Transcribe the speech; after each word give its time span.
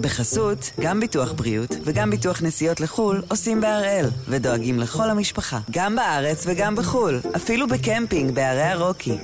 בחסות, 0.00 0.70
גם 0.80 1.00
ביטוח 1.00 1.32
בריאות 1.32 1.76
וגם 1.84 2.10
ביטוח 2.10 2.42
נסיעות 2.42 2.80
לחו"ל 2.80 3.22
עושים 3.28 3.60
בהראל, 3.60 4.06
ודואגים 4.28 4.78
לכל 4.78 5.10
המשפחה, 5.10 5.58
גם 5.70 5.96
בארץ 5.96 6.44
וגם 6.46 6.76
בחו"ל, 6.76 7.20
אפילו 7.36 7.68
בקמפינג 7.68 8.34
בערי 8.34 8.62
הרוקי. 8.62 9.18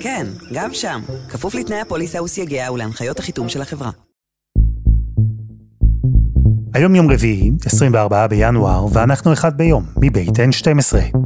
כן, 0.00 0.26
גם 0.52 0.74
שם, 0.74 1.00
כפוף 1.28 1.54
לתנאי 1.54 1.80
הפוליסה 1.80 2.22
וסייגיה 2.22 2.72
ולהנחיות 2.72 3.18
החיתום 3.18 3.48
של 3.48 3.62
החברה. 3.62 3.90
היום 6.74 6.94
יום 6.94 7.10
רביעי, 7.10 7.50
24 7.64 8.26
בינואר, 8.26 8.86
ואנחנו 8.92 9.32
אחד 9.32 9.56
ביום, 9.56 9.84
מבית 9.96 10.36
N12. 10.38 11.18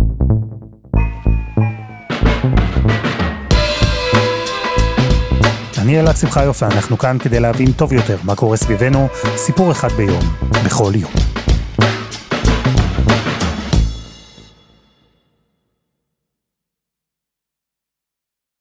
אני 5.93 6.01
אלעד 6.01 6.17
שמחה 6.17 6.45
יופי, 6.45 6.65
אנחנו 6.65 6.99
כאן 6.99 7.17
כדי 7.19 7.41
להבין 7.41 7.73
טוב 7.73 7.93
יותר 7.93 8.17
מה 8.25 8.37
קורה 8.37 8.57
סביבנו, 8.57 9.09
סיפור 9.37 9.73
אחד 9.73 9.89
ביום, 9.89 10.23
בכל 10.67 10.93
יום. 10.95 11.13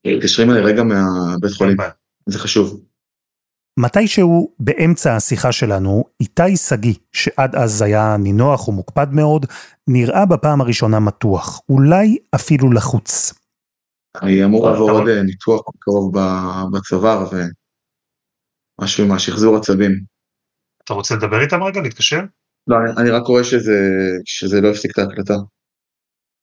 מתקשרים 0.07 0.49
אליי 0.49 0.61
רגע 0.61 0.83
מהבית 0.83 1.51
חולים, 1.57 1.77
זה 2.25 2.39
חשוב. 2.39 2.81
מתישהו 3.79 4.51
באמצע 4.59 5.15
השיחה 5.15 5.51
שלנו, 5.51 6.03
איתי 6.19 6.57
שגיא, 6.57 6.93
שעד 7.11 7.55
אז 7.55 7.81
היה 7.81 8.17
נינוח 8.19 8.67
ומוקפד 8.67 9.07
מאוד, 9.11 9.45
נראה 9.87 10.25
בפעם 10.25 10.61
הראשונה 10.61 10.99
מתוח, 10.99 11.61
אולי 11.69 12.17
אפילו 12.35 12.71
לחוץ. 12.71 13.40
אני 14.21 14.45
אמור 14.45 14.69
לעבור 14.69 14.91
עוד 14.91 15.07
אה, 15.07 15.23
ניתוח 15.23 15.61
קרוב 15.79 16.13
בצוואר 16.73 17.29
ומשהו 18.79 19.05
עם 19.05 19.11
השחזור 19.11 19.57
עצבים. 19.57 19.91
אתה 20.83 20.93
רוצה 20.93 21.15
לדבר 21.15 21.41
איתם 21.41 21.63
רגע? 21.63 21.81
להתקשר? 21.81 22.21
לא, 22.67 22.75
אני, 22.77 22.91
אני 22.97 23.09
רק 23.09 23.23
רואה 23.27 23.43
שזה, 23.43 23.77
שזה 24.25 24.61
לא 24.61 24.69
הפסיק 24.69 24.91
את 24.91 24.97
ההקלטה. 24.97 25.33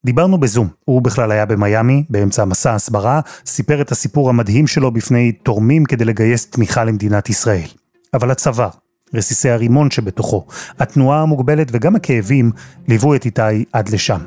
דיברנו 0.04 0.38
בזום, 0.40 0.68
הוא 0.84 1.02
בכלל 1.02 1.32
היה 1.32 1.46
במיאמי, 1.46 2.04
באמצע 2.10 2.44
מסע 2.44 2.74
הסברה, 2.74 3.20
סיפר 3.46 3.80
את 3.80 3.92
הסיפור 3.92 4.28
המדהים 4.28 4.66
שלו 4.66 4.90
בפני 4.90 5.32
תורמים 5.32 5.84
כדי 5.84 6.04
לגייס 6.04 6.50
תמיכה 6.50 6.84
למדינת 6.84 7.28
ישראל. 7.28 7.68
אבל 8.14 8.30
הצוואר, 8.30 8.68
רסיסי 9.14 9.50
הרימון 9.50 9.90
שבתוכו, 9.90 10.46
התנועה 10.78 11.22
המוגבלת 11.22 11.68
וגם 11.72 11.96
הכאבים 11.96 12.50
ליוו 12.88 13.14
את 13.14 13.24
איתי 13.24 13.64
עד 13.72 13.88
לשם. 13.88 14.20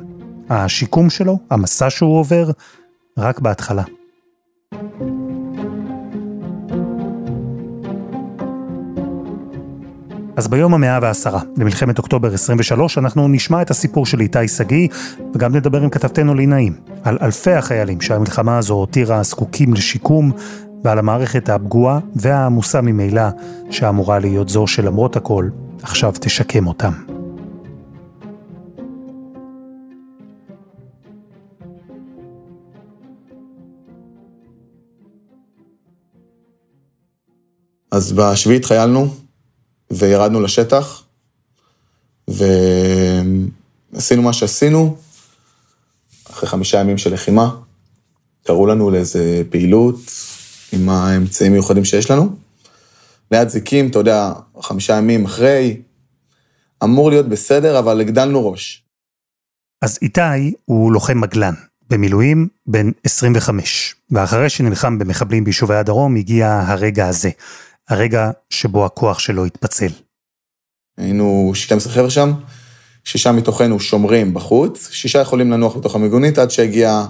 השיקום 0.50 1.10
שלו, 1.10 1.38
המסע 1.50 1.90
שהוא 1.90 2.18
עובר, 2.18 2.50
רק 3.18 3.40
בהתחלה. 3.40 3.82
אז 10.36 10.48
ביום 10.48 10.74
המאה 10.74 10.98
והעשרה, 11.02 11.40
למלחמת 11.56 11.98
אוקטובר 11.98 12.34
23, 12.34 12.98
אנחנו 12.98 13.28
נשמע 13.28 13.62
את 13.62 13.70
הסיפור 13.70 14.06
של 14.06 14.20
איתי 14.20 14.48
שגיא, 14.48 14.88
וגם 15.34 15.56
נדבר 15.56 15.82
עם 15.82 15.90
כתבתנו 15.90 16.34
לינאים, 16.34 16.76
על 17.02 17.18
אלפי 17.22 17.52
החיילים 17.52 18.00
שהמלחמה 18.00 18.58
הזו 18.58 18.74
הותירה 18.74 19.22
זקוקים 19.22 19.74
לשיקום, 19.74 20.32
ועל 20.84 20.98
המערכת 20.98 21.48
הפגועה 21.48 21.98
והעמוסה 22.16 22.80
ממילא, 22.80 23.28
שאמורה 23.70 24.18
להיות 24.18 24.48
זו 24.48 24.66
שלמרות 24.66 25.16
הכל, 25.16 25.48
עכשיו 25.82 26.12
תשקם 26.20 26.66
אותם. 26.66 27.11
אז 37.92 38.12
בשביעי 38.12 38.56
התחיילנו, 38.56 39.14
וירדנו 39.90 40.40
לשטח, 40.40 41.02
ועשינו 42.28 44.22
מה 44.22 44.32
שעשינו. 44.32 44.96
אחרי 46.30 46.48
חמישה 46.48 46.80
ימים 46.80 46.98
של 46.98 47.12
לחימה, 47.12 47.56
קראו 48.46 48.66
לנו 48.66 48.90
לאיזה 48.90 49.42
פעילות 49.50 50.00
עם 50.72 50.88
האמצעים 50.88 51.52
המיוחדים 51.52 51.84
שיש 51.84 52.10
לנו. 52.10 52.36
ליד 53.30 53.48
זיקים, 53.48 53.88
אתה 53.88 53.98
יודע, 53.98 54.32
חמישה 54.60 54.96
ימים 54.96 55.24
אחרי, 55.24 55.82
אמור 56.84 57.10
להיות 57.10 57.28
בסדר, 57.28 57.78
אבל 57.78 58.00
הגדלנו 58.00 58.50
ראש. 58.50 58.84
אז 59.82 59.98
איתי 60.02 60.54
הוא 60.64 60.92
לוחם 60.92 61.20
מגלן, 61.20 61.54
במילואים 61.90 62.48
בן 62.66 62.90
25, 63.04 63.94
ואחרי 64.10 64.50
שנלחם 64.50 64.98
במחבלים 64.98 65.44
ביישובי 65.44 65.74
הדרום 65.74 66.16
הגיע 66.16 66.64
הרגע 66.66 67.08
הזה. 67.08 67.30
הרגע 67.88 68.30
שבו 68.50 68.86
הכוח 68.86 69.18
שלו 69.18 69.44
התפצל. 69.44 69.90
היינו 70.98 71.50
12 71.54 71.92
חבר'ה 71.92 72.10
שם, 72.10 72.32
שישה 73.04 73.32
מתוכנו 73.32 73.80
שומרים 73.80 74.34
בחוץ, 74.34 74.90
שישה 74.90 75.18
יכולים 75.18 75.50
לנוח 75.50 75.76
בתוך 75.76 75.94
המיגונית 75.94 76.38
עד 76.38 76.50
שהגיע 76.50 77.04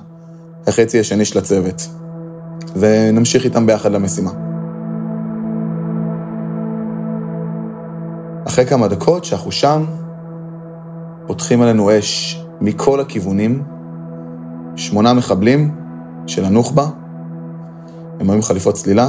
החצי 0.67 1.01
השני 1.01 1.25
של 1.25 1.39
הצוות. 1.39 1.83
ונמשיך 2.77 3.45
איתם 3.45 3.67
ביחד 3.67 3.93
למשימה. 3.93 4.31
אחרי 8.47 8.67
כמה 8.67 8.89
דקות 8.89 9.25
שאנחנו 9.25 9.53
שם, 9.53 9.85
פותחים 11.27 11.63
עלינו 11.63 11.99
אש 11.99 12.41
מכל 12.61 13.01
הכיוונים, 13.01 13.63
שמונה 14.77 15.13
מחבלים 15.13 15.75
של 16.27 16.45
הנוח'בה, 16.45 16.87
הם 18.21 18.31
היו 18.31 18.33
עם 18.33 18.43
חליפות 18.43 18.75
צלילה, 18.75 19.09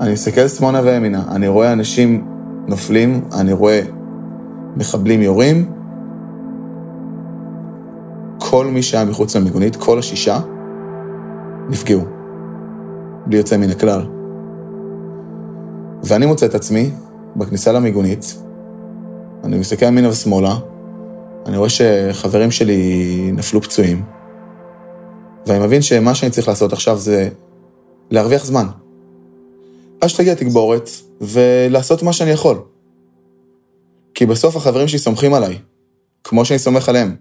אני 0.00 0.12
מסתכל 0.12 0.48
שמאלה 0.48 0.80
וימינה, 0.82 1.24
אני 1.30 1.48
רואה 1.48 1.72
אנשים 1.72 2.26
נופלים, 2.66 3.24
אני 3.40 3.52
רואה 3.52 3.80
מחבלים 4.76 5.22
יורים. 5.22 5.72
כל 8.38 8.66
מי 8.66 8.82
שהיה 8.82 9.04
מחוץ 9.04 9.36
למיגונית, 9.36 9.76
כל 9.76 9.98
השישה, 9.98 10.40
נפגעו. 11.68 12.00
בלי 13.26 13.36
יוצא 13.36 13.56
מן 13.56 13.70
הכלל. 13.70 14.06
ואני 16.04 16.26
מוצא 16.26 16.46
את 16.46 16.54
עצמי 16.54 16.90
בכניסה 17.36 17.72
למיגונית, 17.72 18.42
אני 19.44 19.58
מסתכל 19.58 19.86
ימינה 19.86 20.08
ושמאלה, 20.08 20.54
אני 21.46 21.56
רואה 21.56 21.68
שחברים 21.68 22.50
שלי 22.50 23.30
נפלו 23.34 23.62
פצועים, 23.62 24.02
ואני 25.46 25.66
מבין 25.66 25.82
שמה 25.82 26.14
שאני 26.14 26.30
צריך 26.30 26.48
לעשות 26.48 26.72
עכשיו 26.72 26.98
זה 26.98 27.28
להרוויח 28.10 28.44
זמן. 28.44 28.66
עד 30.00 30.08
שתגיע 30.08 30.34
תגבורת, 30.34 30.90
ולעשות 31.20 32.02
מה 32.02 32.12
שאני 32.12 32.30
יכול. 32.30 32.62
כי 34.14 34.26
בסוף 34.26 34.56
החברים 34.56 34.88
שלי 34.88 34.98
סומכים 34.98 35.34
עליי, 35.34 35.58
כמו 36.24 36.44
שאני 36.44 36.58
סומך 36.58 36.88
עליהם. 36.88 37.16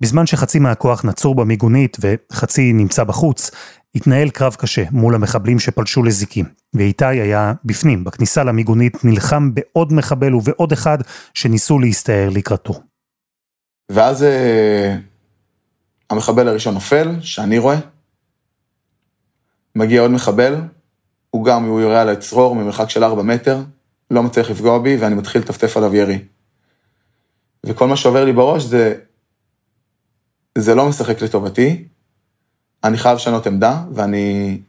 בזמן 0.00 0.26
שחצי 0.26 0.58
מהכוח 0.58 1.04
נצור 1.04 1.34
במיגונית 1.34 1.96
וחצי 2.00 2.72
נמצא 2.72 3.04
בחוץ, 3.04 3.50
התנהל 3.94 4.30
קרב 4.30 4.54
קשה 4.54 4.84
מול 4.90 5.14
המחבלים 5.14 5.58
שפלשו 5.58 6.02
לזיקים, 6.02 6.44
ואיתי 6.74 7.04
היה 7.04 7.52
בפנים, 7.64 8.04
בכניסה 8.04 8.44
למיגונית, 8.44 9.04
נלחם 9.04 9.54
בעוד 9.54 9.92
מחבל 9.92 10.34
ובעוד 10.34 10.72
אחד 10.72 10.98
שניסו 11.34 11.78
להסתער 11.78 12.28
לקראתו. 12.28 12.74
ואז 13.90 14.22
אה, 14.22 14.96
המחבל 16.10 16.48
הראשון 16.48 16.74
נופל, 16.74 17.16
שאני 17.20 17.58
רואה, 17.58 17.78
מגיע 19.76 20.00
עוד 20.00 20.10
מחבל, 20.10 20.54
הוא 21.32 21.44
גם, 21.44 21.64
הוא 21.64 21.80
יורה 21.80 22.00
עליי 22.00 22.16
צרור 22.16 22.54
ממרחק 22.54 22.90
של 22.90 23.04
4 23.04 23.22
מטר, 23.22 23.58
לא 24.10 24.22
מצליח 24.22 24.50
לפגוע 24.50 24.78
בי, 24.78 24.96
ואני 24.96 25.14
מתחיל 25.14 25.40
לטפטף 25.40 25.76
עליו 25.76 25.94
ירי. 25.94 26.18
וכל 27.66 27.88
מה 27.88 27.96
שעובר 27.96 28.24
לי 28.24 28.32
בראש 28.32 28.62
זה, 28.62 28.94
זה 30.58 30.74
לא 30.74 30.88
משחק 30.88 31.22
לטובתי, 31.22 31.84
אני 32.84 32.98
חייב 32.98 33.16
לשנות 33.16 33.46
עמדה, 33.46 33.84
ואני 33.94 34.60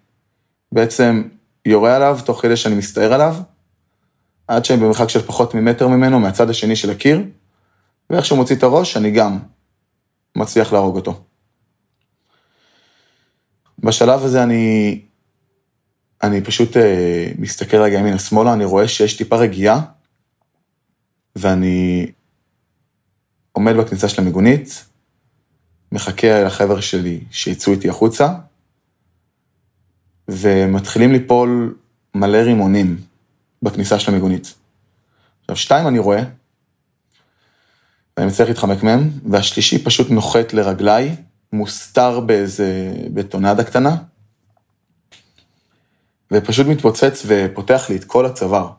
בעצם 0.71 1.23
יורה 1.65 1.95
עליו 1.95 2.19
תוך 2.25 2.41
כדי 2.41 2.57
שאני 2.57 2.75
מסתער 2.75 3.13
עליו, 3.13 3.35
עד 4.47 4.65
שאני 4.65 4.81
במרחק 4.81 5.09
של 5.09 5.21
פחות 5.21 5.55
ממטר 5.55 5.87
ממנו, 5.87 6.19
מהצד 6.19 6.49
השני 6.49 6.75
של 6.75 6.89
הקיר, 6.89 7.23
ואיך 8.09 8.25
שהוא 8.25 8.37
מוציא 8.37 8.55
את 8.55 8.63
הראש, 8.63 8.97
אני 8.97 9.11
גם 9.11 9.39
מצליח 10.35 10.73
להרוג 10.73 10.95
אותו. 10.95 11.23
בשלב 13.79 14.23
הזה 14.23 14.43
אני 14.43 15.01
אני 16.23 16.41
פשוט 16.41 16.77
אה, 16.77 17.31
מסתכל 17.39 17.77
רגע 17.77 17.97
ימינה 17.97 18.19
שמאלה, 18.19 18.53
אני 18.53 18.65
רואה 18.65 18.87
שיש 18.87 19.17
טיפה 19.17 19.35
רגיעה, 19.35 19.81
ואני 21.35 22.07
עומד 23.51 23.75
בכניסה 23.75 24.09
של 24.09 24.21
המיגונית, 24.21 24.85
מחכה 25.91 26.43
לחבר 26.43 26.79
שלי 26.79 27.19
שיצאו 27.31 27.73
איתי 27.73 27.89
החוצה, 27.89 28.33
ומתחילים 30.27 31.11
ליפול 31.11 31.75
מלא 32.15 32.37
רימונים 32.37 33.01
בכניסה 33.61 33.99
של 33.99 34.11
המיגונית. 34.11 34.53
עכשיו, 35.41 35.55
שתיים 35.55 35.87
אני 35.87 35.99
רואה, 35.99 36.23
ואני 38.17 38.27
מצליח 38.27 38.47
להתחמק 38.47 38.83
מהם, 38.83 39.09
והשלישי 39.29 39.83
פשוט 39.83 40.09
נוחת 40.09 40.53
לרגליי, 40.53 41.15
מוסתר 41.53 42.19
באיזה 42.19 42.93
בטונדה 43.13 43.63
קטנה, 43.63 43.95
ופשוט 46.33 46.67
מתפוצץ 46.67 47.25
ופותח 47.27 47.85
לי 47.89 47.95
את 47.95 48.03
כל 48.03 48.25
הצוואר. 48.25 48.69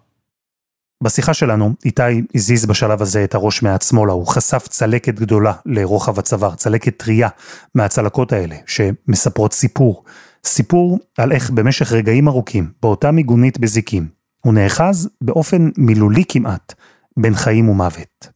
בשיחה 1.03 1.35
שלנו, 1.35 1.75
איתי 1.85 2.03
הזיז 2.35 2.67
בשלב 2.67 3.03
הזה 3.03 3.25
את 3.25 3.35
הראש 3.35 3.63
שמאלה, 3.83 4.13
הוא 4.13 4.27
חשף 4.27 4.69
צלקת 4.69 5.15
גדולה 5.15 5.53
לרוחב 5.67 6.19
הצוואר, 6.19 6.55
צלקת 6.55 6.97
טריה 6.97 7.29
מהצלקות 7.75 8.33
האלה, 8.33 8.57
שמספרות 8.67 9.53
סיפור. 9.53 10.05
סיפור 10.45 10.99
על 11.19 11.33
איך 11.33 11.51
במשך 11.51 11.93
רגעים 11.93 12.29
ארוכים, 12.29 12.71
באותה 12.83 13.11
מיגונית 13.11 13.59
בזיקים, 13.59 14.09
הוא 14.45 14.55
נאחז 14.55 15.09
באופן 15.21 15.71
מילולי 15.79 16.25
כמעט, 16.29 16.75
בין 17.17 17.35
חיים 17.35 17.69
ומוות. 17.69 18.29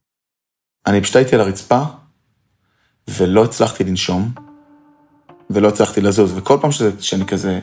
אני 0.87 1.01
פשוט 1.01 1.15
הייתי 1.15 1.35
על 1.35 1.41
הרצפה, 1.41 1.81
ולא 3.07 3.43
הצלחתי 3.43 3.83
לנשום, 3.83 4.31
ולא 5.49 5.67
הצלחתי 5.67 6.01
לזוז, 6.01 6.37
וכל 6.37 6.57
פעם 6.61 6.71
שזה, 6.71 6.91
שאני 6.99 7.25
כזה, 7.25 7.59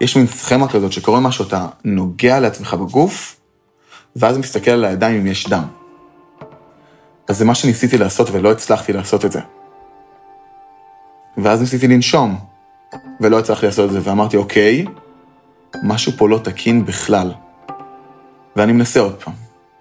יש 0.00 0.16
מין 0.16 0.26
סכמה 0.26 0.68
כזאת 0.68 0.92
שקורה 0.92 1.20
משהו, 1.20 1.46
אתה 1.46 1.66
נוגע 1.84 2.40
לעצמך 2.40 2.74
בגוף, 2.74 3.40
ואז 4.16 4.38
מסתכל 4.38 4.70
על 4.70 4.84
הידיים 4.84 5.20
אם 5.20 5.26
יש 5.26 5.48
דם. 5.48 5.64
אז 7.28 7.38
זה 7.38 7.44
מה 7.44 7.54
שניסיתי 7.54 7.98
לעשות 7.98 8.28
ולא 8.32 8.52
הצלחתי 8.52 8.92
לעשות 8.92 9.24
את 9.24 9.32
זה. 9.32 9.40
ואז 11.36 11.60
ניסיתי 11.60 11.88
לנשום, 11.88 12.38
ולא 13.20 13.38
הצלחתי 13.38 13.66
לעשות 13.66 13.88
את 13.88 13.92
זה, 13.92 14.00
ואמרתי, 14.02 14.36
אוקיי, 14.36 14.84
משהו 15.84 16.12
פה 16.16 16.28
לא 16.28 16.38
תקין 16.38 16.84
בכלל. 16.84 17.32
ואני 18.56 18.72
מנסה 18.72 19.00
עוד 19.00 19.22
פעם, 19.22 19.34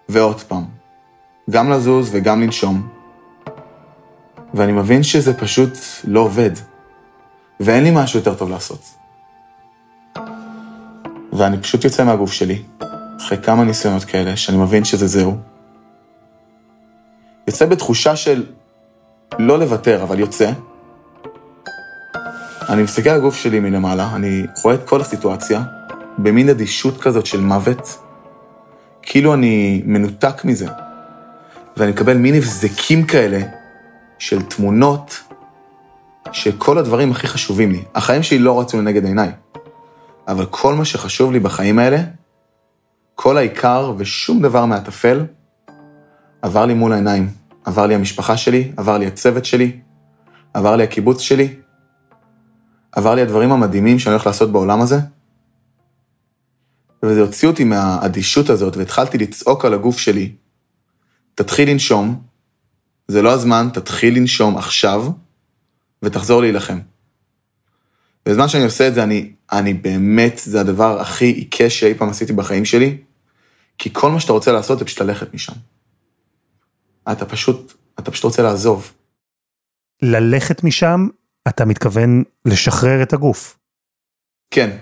ועוד 0.10 0.42
פעם. 0.42 0.66
גם 1.50 1.72
לזוז 1.72 2.10
וגם 2.12 2.42
לנשום. 2.42 2.88
ואני 4.54 4.72
מבין 4.72 5.04
שזה 5.04 5.34
פשוט 5.34 5.78
לא 6.04 6.20
עובד. 6.20 6.52
ואין 7.60 7.84
לי 7.84 7.92
משהו 7.94 8.20
יותר 8.20 8.36
טוב 8.36 8.50
לעשות. 8.50 8.97
ואני 11.38 11.58
פשוט 11.58 11.84
יוצא 11.84 12.04
מהגוף 12.04 12.32
שלי, 12.32 12.62
אחרי 13.18 13.38
כמה 13.38 13.64
ניסיונות 13.64 14.04
כאלה, 14.04 14.38
שאני 14.38 14.58
מבין 14.58 14.84
שזה 14.84 15.08
זהו. 15.08 15.38
יוצא 17.48 17.66
בתחושה 17.66 18.16
של 18.16 18.46
לא 19.40 19.60
לוותר, 19.60 20.04
אבל 20.04 20.20
יוצא. 20.20 20.52
אני 22.70 22.84
מסתכל 22.84 23.10
על 23.10 23.16
הגוף 23.16 23.36
שלי 23.36 23.60
מלמעלה, 23.60 24.16
אני 24.16 24.44
רואה 24.64 24.76
את 24.76 24.84
כל 24.86 25.02
הסיטואציה, 25.02 25.64
במין 26.18 26.50
אדישות 26.50 27.02
כזאת 27.02 27.26
של 27.26 27.42
מוות, 27.42 27.98
כאילו 29.02 29.34
אני 29.34 29.82
מנותק 29.86 30.46
מזה. 30.46 30.68
ואני 31.78 31.92
מקבל 31.92 32.18
מין 32.18 32.36
הבזקים 32.36 33.04
כאלה 33.04 33.40
של 34.20 34.42
תמונות 34.42 35.20
שכל 36.32 36.78
הדברים 36.78 37.12
הכי 37.12 37.28
חשובים 37.28 37.72
לי. 37.72 37.84
החיים 37.96 38.24
שלי 38.24 38.40
לא 38.40 38.60
רצו 38.60 38.78
לנגד 38.78 39.06
עיניי, 39.06 39.32
אבל 40.28 40.46
כל 40.46 40.76
מה 40.76 40.86
שחשוב 40.86 41.32
לי 41.32 41.40
בחיים 41.40 41.80
האלה, 41.80 41.98
כל 43.16 43.38
העיקר 43.38 43.94
ושום 43.98 44.42
דבר 44.42 44.66
מהטפל, 44.66 45.26
עבר 46.42 46.66
לי 46.66 46.74
מול 46.74 46.94
העיניים. 46.94 47.30
עבר 47.68 47.86
לי 47.86 47.96
המשפחה 47.96 48.38
שלי, 48.38 48.72
עבר 48.78 48.98
לי 48.98 49.08
הצוות 49.08 49.46
שלי, 49.46 49.80
עבר 50.54 50.76
לי 50.76 50.84
הקיבוץ 50.84 51.22
שלי, 51.22 51.56
עבר 52.92 53.16
לי 53.16 53.22
הדברים 53.22 53.52
המדהימים 53.52 54.00
שאני 54.00 54.14
הולך 54.14 54.26
לעשות 54.26 54.52
בעולם 54.52 54.82
הזה, 54.82 55.00
וזה 57.04 57.22
הוציא 57.22 57.48
אותי 57.48 57.64
מהאדישות 57.64 58.50
הזאת, 58.50 58.78
והתחלתי 58.78 59.18
לצעוק 59.18 59.66
על 59.66 59.74
הגוף 59.74 60.00
שלי, 60.00 60.36
תתחיל 61.36 61.70
לנשום, 61.70 62.22
זה 63.08 63.22
לא 63.22 63.32
הזמן, 63.32 63.70
תתחיל 63.74 64.18
לנשום 64.18 64.58
עכשיו, 64.58 65.06
ותחזור 66.04 66.42
להילחם. 66.42 66.80
בזמן 68.26 68.48
שאני 68.48 68.64
עושה 68.64 68.88
את 68.88 68.94
זה, 68.94 69.04
אני, 69.04 69.34
אני 69.52 69.74
באמת, 69.74 70.38
זה 70.38 70.62
הדבר 70.62 71.02
הכי 71.02 71.26
עיקש 71.26 71.80
שאי 71.80 71.94
פעם 71.94 72.10
עשיתי 72.10 72.34
בחיים 72.34 72.66
שלי, 72.66 72.98
כי 73.78 73.90
כל 73.94 74.12
מה 74.12 74.20
שאתה 74.20 74.34
רוצה 74.34 74.52
לעשות 74.52 74.80
זה 74.80 74.86
פשוט 74.86 75.02
ללכת 75.02 75.34
משם. 75.34 75.54
אתה 77.12 77.26
פשוט, 77.26 77.74
אתה 78.00 78.12
פשוט 78.12 78.24
רוצה 78.24 78.44
לעזוב. 78.44 78.94
ללכת 80.02 80.64
משם, 80.64 81.08
אתה 81.48 81.66
מתכוון 81.66 82.24
לשחרר 82.46 83.04
את 83.04 83.14
הגוף. 83.14 83.58
כן. 84.52 84.78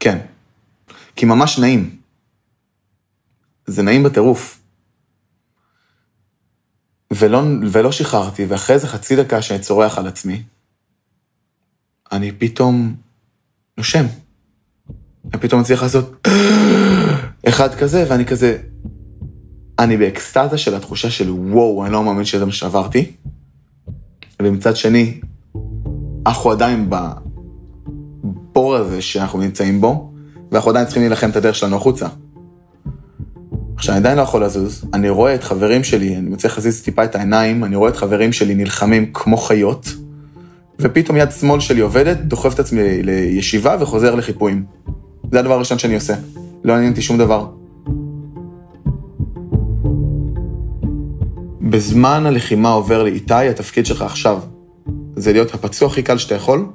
כן. 0.00 0.18
כי 1.16 1.26
ממש 1.26 1.58
נעים. 1.58 1.96
זה 3.66 3.82
נעים 3.82 4.02
בטירוף. 4.02 4.60
ולא, 7.12 7.42
ולא 7.72 7.92
שחררתי, 7.92 8.44
ואחרי 8.44 8.74
איזה 8.74 8.86
חצי 8.86 9.16
דקה 9.16 9.42
שאני 9.42 9.58
צורח 9.58 9.98
על 9.98 10.06
עצמי, 10.06 10.42
אני 12.12 12.32
פתאום 12.32 12.94
נושם. 13.78 14.04
אני 15.32 15.40
פתאום 15.40 15.60
מצליח 15.60 15.82
לעשות 15.82 16.26
אחד 17.48 17.74
כזה, 17.74 18.04
ואני 18.08 18.24
כזה... 18.24 18.58
אני 19.78 19.96
באקסטזה 19.96 20.58
של 20.58 20.74
התחושה 20.74 21.10
של 21.10 21.30
וואו, 21.30 21.84
אני 21.84 21.92
לא 21.92 22.04
מאמין 22.04 22.24
שזה 22.24 22.44
מה 22.44 22.52
שעברתי. 22.52 23.12
ומצד 24.42 24.76
שני, 24.76 25.20
אנחנו 26.26 26.50
עדיין 26.50 26.90
בבור 26.90 28.76
הזה 28.76 29.02
שאנחנו 29.02 29.38
נמצאים 29.38 29.80
בו, 29.80 30.12
ואנחנו 30.52 30.70
עדיין 30.70 30.84
צריכים 30.84 31.02
להילחם 31.02 31.30
את 31.30 31.36
הדרך 31.36 31.54
שלנו 31.54 31.76
החוצה. 31.76 32.06
עכשיו, 33.76 33.94
אני 33.94 34.00
עדיין 34.00 34.16
לא 34.16 34.22
יכול 34.22 34.44
לזוז, 34.44 34.84
אני 34.94 35.08
רואה 35.08 35.34
את 35.34 35.44
חברים 35.44 35.84
שלי, 35.84 36.16
אני 36.16 36.30
מצליח 36.30 36.56
להזיז 36.56 36.82
טיפה 36.82 37.04
את 37.04 37.14
העיניים, 37.14 37.64
אני 37.64 37.76
רואה 37.76 37.90
את 37.90 37.96
חברים 37.96 38.32
שלי 38.32 38.54
נלחמים 38.54 39.12
כמו 39.12 39.36
חיות, 39.36 39.88
ופתאום 40.80 41.16
יד 41.16 41.30
שמאל 41.30 41.60
שלי 41.60 41.80
עובדת, 41.80 42.16
דוחף 42.16 42.54
את 42.54 42.58
עצמי 42.58 43.02
לישיבה 43.02 43.76
וחוזר 43.80 44.14
לחיפויים. 44.14 44.64
זה 45.32 45.38
הדבר 45.38 45.54
הראשון 45.54 45.78
שאני 45.78 45.94
עושה. 45.94 46.14
לא 46.64 46.72
עניין 46.72 46.90
אותי 46.90 47.02
שום 47.02 47.18
דבר. 47.18 47.46
בזמן 51.60 52.26
הלחימה 52.26 52.68
עובר 52.70 53.02
לי, 53.02 53.10
איתי, 53.10 53.34
התפקיד 53.34 53.86
שלך 53.86 54.02
עכשיו 54.02 54.40
זה 55.16 55.32
להיות 55.32 55.54
הפצוע 55.54 55.88
הכי 55.88 56.02
קל 56.02 56.18
שאתה 56.18 56.34
יכול, 56.34 56.66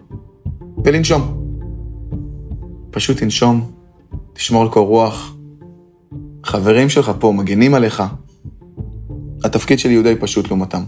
ולנשום. 0.83 1.37
פשוט 2.91 3.17
תנשום, 3.17 3.71
תשמור 4.33 4.61
על 4.61 4.69
קור 4.69 4.87
רוח. 4.87 5.35
חברים 6.43 6.89
שלך 6.89 7.11
פה 7.19 7.31
מגנים 7.31 7.73
עליך. 7.73 8.03
התפקיד 9.43 9.79
שלי 9.79 9.95
הוא 9.95 10.03
די 10.03 10.15
פשוט 10.19 10.47
לעומתם. 10.47 10.83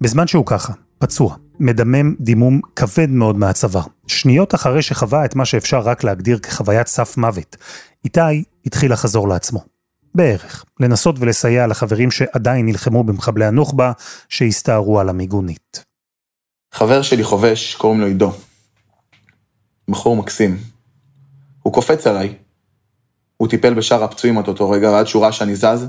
בזמן 0.00 0.26
שהוא 0.26 0.46
ככה, 0.46 0.72
פצוע, 0.98 1.36
מדמם 1.60 2.14
דימום 2.20 2.60
כבד 2.76 3.10
מאוד 3.10 3.38
מהצוואר. 3.38 3.82
שניות 4.06 4.54
אחרי 4.54 4.82
שחווה 4.82 5.24
את 5.24 5.34
מה 5.34 5.44
שאפשר 5.44 5.80
רק 5.80 6.04
להגדיר 6.04 6.38
כחוויית 6.38 6.86
סף 6.86 7.16
מוות, 7.16 7.56
איתי 8.04 8.44
התחיל 8.66 8.92
לחזור 8.92 9.28
לעצמו. 9.28 9.64
בערך, 10.14 10.64
לנסות 10.80 11.16
ולסייע 11.18 11.66
לחברים 11.66 12.10
שעדיין 12.10 12.66
נלחמו 12.66 13.04
במחבלי 13.04 13.44
הנוח'בה 13.44 13.92
שהסתערו 14.28 15.00
על 15.00 15.08
המיגונית. 15.08 15.84
חבר 16.72 17.02
שלי 17.02 17.24
חובש, 17.24 17.74
קוראים 17.74 18.00
לו 18.00 18.06
עידו. 18.06 18.32
בחור 19.88 20.16
מקסים. 20.16 20.58
הוא 21.62 21.72
קופץ 21.72 22.06
עליי. 22.06 22.34
הוא 23.36 23.48
טיפל 23.48 23.74
בשאר 23.74 24.04
הפצועים 24.04 24.38
עד 24.38 24.48
אותו 24.48 24.70
רגע, 24.70 24.90
ועד 24.90 25.06
שהוא 25.06 25.22
ראה 25.22 25.32
שאני 25.32 25.56
זז, 25.56 25.86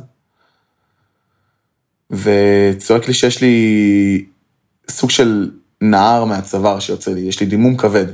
וצועק 2.12 3.08
לי 3.08 3.14
שיש 3.14 3.42
לי 3.42 4.26
סוג 4.90 5.10
של 5.10 5.52
נהר 5.92 6.26
מהצוואר 6.26 6.80
שיוצא 6.80 7.12
לי, 7.12 7.20
יש 7.20 7.40
לי 7.40 7.46
דימום 7.46 7.78
כבד. 7.78 8.06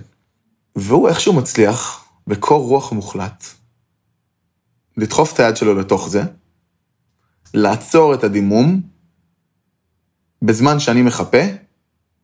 והוא 0.76 1.10
איכשהו 1.10 1.34
מצליח, 1.34 2.06
בקור 2.28 2.68
רוח 2.68 2.92
מוחלט, 2.92 3.46
לדחוף 4.98 5.34
את 5.34 5.40
היד 5.40 5.58
שלו 5.58 5.76
לתוך 5.76 6.10
זה, 6.10 6.24
לעצור 7.54 8.14
את 8.14 8.24
הדימום, 8.24 8.82
בזמן 10.42 10.80
שאני 10.80 11.02
מחפה, 11.02 11.42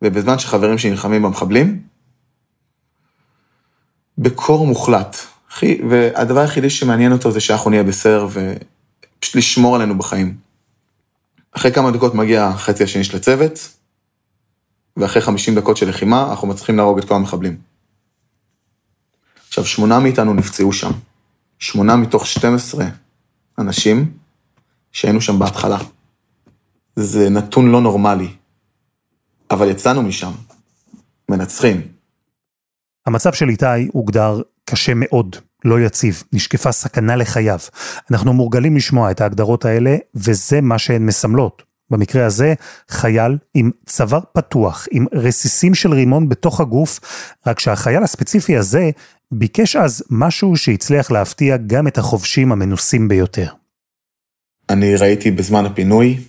ובזמן 0.01 0.39
שחברים 0.39 0.77
שלי 0.77 0.89
נלחמים 0.89 1.23
במחבלים, 1.23 1.81
בקור 4.17 4.67
מוחלט. 4.67 5.17
והדבר 5.89 6.39
היחידי 6.39 6.69
שמעניין 6.69 7.11
אותו 7.11 7.31
זה 7.31 7.39
שאנחנו 7.39 7.69
נהיה 7.69 7.83
בסדר 7.83 8.27
ופשוט 8.27 9.35
לשמור 9.35 9.75
עלינו 9.75 9.97
בחיים. 9.97 10.37
אחרי 11.51 11.71
כמה 11.71 11.91
דקות 11.91 12.15
מגיע 12.15 12.45
החצי 12.45 12.83
השני 12.83 13.03
של 13.03 13.17
הצוות, 13.17 13.76
ואחרי 14.97 15.21
50 15.21 15.55
דקות 15.55 15.77
של 15.77 15.89
לחימה, 15.89 16.29
אנחנו 16.29 16.47
מצליחים 16.47 16.77
להרוג 16.77 16.97
את 16.97 17.05
כל 17.05 17.15
המחבלים. 17.15 17.57
עכשיו, 19.47 19.65
שמונה 19.65 19.99
מאיתנו 19.99 20.33
נפצעו 20.33 20.73
שם. 20.73 20.91
שמונה 21.59 21.95
מתוך 21.95 22.27
12 22.27 22.85
אנשים 23.59 24.11
שהיינו 24.91 25.21
שם 25.21 25.39
בהתחלה. 25.39 25.77
זה 26.95 27.29
נתון 27.29 27.71
לא 27.71 27.81
נורמלי, 27.81 28.29
אבל 29.51 29.69
יצאנו 29.69 30.03
משם, 30.03 30.31
מנצחים. 31.29 31.81
המצב 33.05 33.33
של 33.33 33.49
איתי 33.49 33.87
הוגדר 33.93 34.41
קשה 34.65 34.91
מאוד, 34.95 35.35
לא 35.65 35.79
יציב, 35.79 36.23
נשקפה 36.33 36.71
סכנה 36.71 37.15
לחייו. 37.15 37.59
אנחנו 38.11 38.33
מורגלים 38.33 38.75
לשמוע 38.75 39.11
את 39.11 39.21
ההגדרות 39.21 39.65
האלה, 39.65 39.95
וזה 40.15 40.61
מה 40.61 40.79
שהן 40.79 41.05
מסמלות. 41.05 41.63
במקרה 41.89 42.25
הזה, 42.25 42.53
חייל 42.89 43.37
עם 43.53 43.71
צוואר 43.85 44.19
פתוח, 44.33 44.87
עם 44.91 45.05
רסיסים 45.13 45.75
של 45.75 45.93
רימון 45.93 46.29
בתוך 46.29 46.61
הגוף, 46.61 46.99
רק 47.47 47.59
שהחייל 47.59 48.03
הספציפי 48.03 48.57
הזה 48.57 48.89
ביקש 49.31 49.75
אז 49.75 50.03
משהו 50.09 50.57
שהצליח 50.57 51.11
להפתיע 51.11 51.57
גם 51.57 51.87
את 51.87 51.97
החובשים 51.97 52.51
המנוסים 52.51 53.07
ביותר. 53.07 53.53
אני 54.69 54.95
ראיתי 54.95 55.31
בזמן 55.31 55.65
הפינוי 55.65 56.19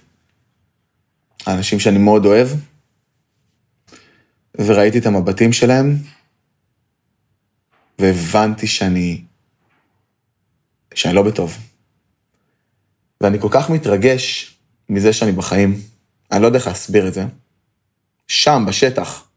האנשים 1.46 1.80
שאני 1.80 1.98
מאוד 1.98 2.26
אוהב, 2.26 2.48
וראיתי 4.58 4.98
את 4.98 5.06
המבטים 5.06 5.52
שלהם, 5.52 5.96
והבנתי 7.98 8.66
שאני... 8.66 9.24
שאני 10.94 11.14
לא 11.14 11.22
בטוב. 11.22 11.58
ואני 13.20 13.40
כל 13.40 13.48
כך 13.50 13.70
מתרגש 13.70 14.57
מזה 14.88 15.12
שאני 15.12 15.32
בחיים, 15.32 15.80
אני 16.32 16.42
לא 16.42 16.46
יודע 16.46 16.58
איך 16.58 16.66
להסביר 16.66 17.08
את 17.08 17.14
זה. 17.14 17.24
שם, 18.28 18.64
בשטח, 18.68 19.28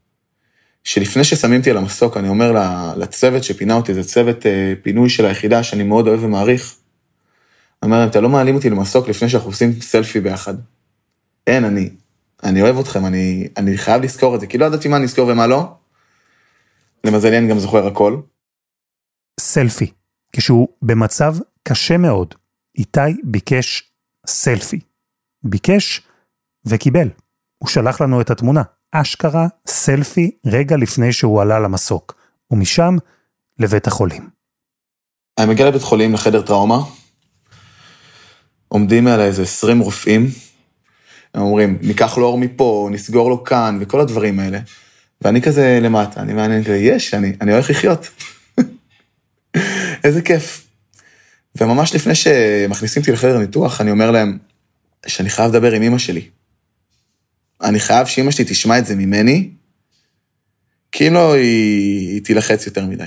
שלפני 0.84 1.24
ששמים 1.24 1.58
אותי 1.60 1.70
על 1.70 1.76
המסוק, 1.76 2.16
אני 2.16 2.28
אומר 2.28 2.52
לצוות 2.96 3.44
שפינה 3.44 3.74
אותי, 3.74 3.94
זה 3.94 4.04
צוות 4.04 4.46
אה, 4.46 4.72
פינוי 4.82 5.08
של 5.08 5.26
היחידה 5.26 5.62
שאני 5.62 5.82
מאוד 5.82 6.08
אוהב 6.08 6.24
ומעריך. 6.24 6.76
אני 7.82 7.90
אומר 7.90 7.98
להם, 7.98 8.08
אתם 8.08 8.22
לא 8.22 8.28
מעלים 8.28 8.54
אותי 8.54 8.70
למסוק 8.70 9.08
לפני 9.08 9.28
שאנחנו 9.28 9.50
עושים 9.50 9.80
סלפי 9.80 10.20
ביחד. 10.20 10.54
אין, 11.46 11.64
אני, 11.64 11.90
אני 12.42 12.62
אוהב 12.62 12.78
אתכם, 12.78 13.06
אני, 13.06 13.48
אני 13.56 13.78
חייב 13.78 14.02
לזכור 14.02 14.34
את 14.34 14.40
זה, 14.40 14.46
כי 14.46 14.58
לא 14.58 14.64
ידעתי 14.64 14.88
מה 14.88 14.96
אני 14.96 15.04
אזכור 15.04 15.28
ומה 15.28 15.46
לא. 15.46 15.74
למזלי 17.04 17.38
אני 17.38 17.48
גם 17.48 17.58
זוכר 17.58 17.86
הכל. 17.86 18.20
סלפי. 19.40 19.92
כשהוא 20.32 20.68
במצב 20.82 21.36
קשה 21.68 21.96
מאוד, 21.96 22.34
איתי 22.78 23.00
ביקש 23.24 23.92
סלפי. 24.26 24.80
ביקש 25.44 26.02
וקיבל. 26.64 27.08
הוא 27.58 27.68
שלח 27.68 28.00
לנו 28.00 28.20
את 28.20 28.30
התמונה. 28.30 28.62
אשכרה 28.92 29.46
סלפי 29.66 30.30
רגע 30.46 30.76
לפני 30.76 31.12
שהוא 31.12 31.42
עלה 31.42 31.60
למסוק, 31.60 32.14
ומשם 32.50 32.96
לבית 33.58 33.86
החולים. 33.86 34.28
אני 35.38 35.46
מגיע 35.46 35.68
לבית 35.68 35.82
חולים 35.82 36.14
לחדר 36.14 36.42
טראומה, 36.42 36.78
עומדים 38.68 39.04
מעלי 39.04 39.24
איזה 39.24 39.42
20 39.42 39.80
רופאים, 39.80 40.26
הם 41.34 41.42
אומרים, 41.42 41.78
ניקח 41.82 42.18
לו 42.18 42.26
אור 42.26 42.38
מפה, 42.38 42.88
נסגור 42.92 43.30
לו 43.30 43.44
כאן, 43.44 43.78
וכל 43.80 44.00
הדברים 44.00 44.40
האלה. 44.40 44.58
ואני 45.20 45.42
כזה 45.42 45.78
למטה, 45.82 46.20
אני 46.20 46.32
מעניין 46.32 46.64
כזה, 46.64 46.76
יש, 46.76 47.14
אני, 47.14 47.32
אני 47.40 47.52
הולך 47.52 47.70
לחיות. 47.70 48.08
איזה 50.04 50.22
כיף. 50.22 50.66
וממש 51.60 51.94
לפני 51.94 52.14
שמכניסים 52.14 53.02
אותי 53.02 53.12
לחדר 53.12 53.38
ניתוח, 53.38 53.80
אני 53.80 53.90
אומר 53.90 54.10
להם 54.10 54.38
שאני 55.06 55.30
חייב 55.30 55.50
לדבר 55.50 55.72
עם 55.72 55.82
אמא 55.82 55.98
שלי. 55.98 56.28
אני 57.62 57.80
חייב 57.80 58.06
שאמא 58.06 58.30
שלי 58.30 58.44
תשמע 58.44 58.78
את 58.78 58.86
זה 58.86 58.96
ממני, 58.96 59.50
כי 60.92 61.08
אם 61.08 61.14
לא, 61.14 61.34
היא, 61.34 62.14
היא 62.14 62.24
תילחץ 62.24 62.66
יותר 62.66 62.86
מדי. 62.86 63.04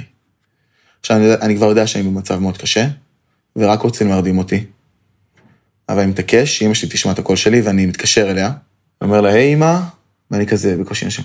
עכשיו, 1.00 1.18
אני, 1.18 1.34
אני 1.34 1.56
כבר 1.56 1.66
יודע 1.66 1.88
שאני 1.88 2.04
במצב 2.04 2.40
מאוד 2.40 2.58
קשה, 2.58 2.88
ורק 3.56 3.82
רוצים 3.82 4.10
להרדים 4.10 4.38
אותי. 4.38 4.64
אבל 5.90 6.00
אני 6.00 6.12
מתעקש 6.12 6.58
שאמא 6.58 6.74
שלי 6.74 6.90
תשמע 6.90 7.12
את 7.12 7.20
הקול 7.20 7.36
שלי, 7.36 7.62
ואני 7.62 7.86
מתקשר 7.86 8.32
אליה, 8.32 8.52
אומר 9.02 9.22
לה, 9.22 9.30
היי 9.30 9.54
אמא, 9.54 9.80
ואני 10.32 10.48
כזה 10.48 10.78
בקושי 10.78 11.06
נשם. 11.06 11.24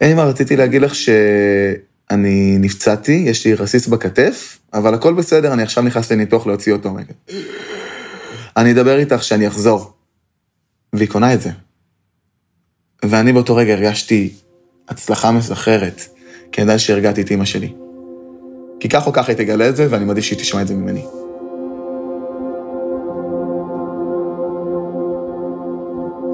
היי 0.00 0.12
אמא, 0.12 0.20
רציתי 0.20 0.56
להגיד 0.56 0.82
לך 0.82 0.94
שאני 0.94 2.56
נפצעתי, 2.58 3.12
יש 3.26 3.46
לי 3.46 3.54
רסיס 3.54 3.86
בכתף, 3.86 4.58
אבל 4.74 4.94
הכל 4.94 5.14
בסדר, 5.14 5.52
אני 5.52 5.62
עכשיו 5.62 5.84
נכנס 5.84 6.12
לניתוח 6.12 6.46
להוציא 6.46 6.72
אותו. 6.72 6.96
אני 8.58 8.72
אדבר 8.72 8.98
איתך 8.98 9.22
שאני 9.22 9.48
אחזור. 9.48 9.92
והיא 10.92 11.08
קונה 11.08 11.34
את 11.34 11.40
זה. 11.40 11.50
ואני 13.04 13.32
באותו 13.32 13.56
רגע 13.56 13.72
הרגשתי 13.72 14.34
הצלחה 14.88 15.32
מסחררת, 15.32 16.02
כי 16.52 16.62
אני 16.62 16.70
יודע 16.70 16.78
שהרגעתי 16.78 17.22
את 17.22 17.30
אימא 17.30 17.44
שלי. 17.44 17.74
כי 18.80 18.88
כך 18.88 19.06
או 19.06 19.12
כך 19.12 19.28
היא 19.28 19.36
תגלה 19.36 19.68
את 19.68 19.76
זה, 19.76 19.86
ואני 19.90 20.04
מעדיף 20.04 20.24
שהיא 20.24 20.38
תשמע 20.38 20.62
את 20.62 20.68
זה 20.68 20.74
ממני. 20.74 21.04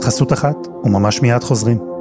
חסות 0.03 0.33
אחת, 0.33 0.57
וממש 0.85 1.23
מיד 1.23 1.43
חוזרים. 1.43 1.94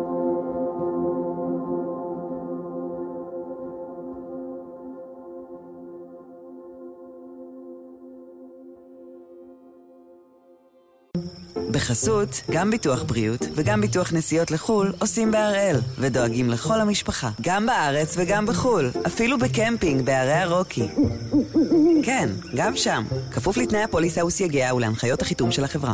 בחסות, 11.74 12.42
גם 12.52 12.72
ביטוח 12.72 13.04
בריאות 13.04 13.42
וגם 13.56 13.82
ביטוח 13.82 14.14
נסיעות 14.14 14.52
לחו"ל 14.52 14.94
עושים 15.00 15.32
בהראל, 15.32 15.76
ודואגים 15.98 16.50
לכל 16.50 16.82
המשפחה, 16.82 17.30
גם 17.42 17.66
בארץ 17.66 18.16
וגם 18.18 18.46
בחו"ל, 18.46 18.92
אפילו 19.08 19.38
בקמפינג 19.38 20.06
בערי 20.06 20.34
הרוקי. 20.34 20.88
כן, 22.06 22.30
גם 22.56 22.76
שם, 22.76 23.04
כפוף 23.32 23.58
לתנאי 23.58 23.84
הפוליסה 23.84 24.26
וסייגיה 24.26 24.76
ולהנחיות 24.76 25.22
החיתום 25.22 25.52
של 25.52 25.64
החברה. 25.64 25.94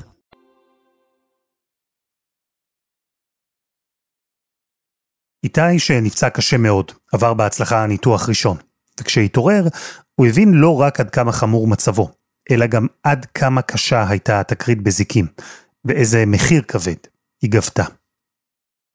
איתי, 5.44 5.80
שנפצע 5.80 6.30
קשה 6.30 6.58
מאוד, 6.58 6.92
עבר 7.14 7.34
בהצלחה 7.34 7.86
ניתוח 7.86 8.30
ראשון. 8.30 8.58
וכשהתעורר, 9.00 9.64
הוא 10.16 10.28
הבין 10.28 10.54
לא 10.54 10.82
רק 10.82 11.00
עד 11.00 11.10
כמה 11.10 11.32
חמור 11.32 11.68
מצבו, 11.68 12.10
אלא 12.52 12.68
גם 12.68 12.88
עד 13.04 13.26
כמה 13.34 13.62
קשה 13.62 14.10
הייתה 14.10 14.40
התקרית 14.40 14.82
בזיקים, 14.84 15.26
ואיזה 15.86 16.24
מחיר 16.28 16.62
כבד 16.62 16.96
היא 17.42 17.52
גבתה. 17.52 17.84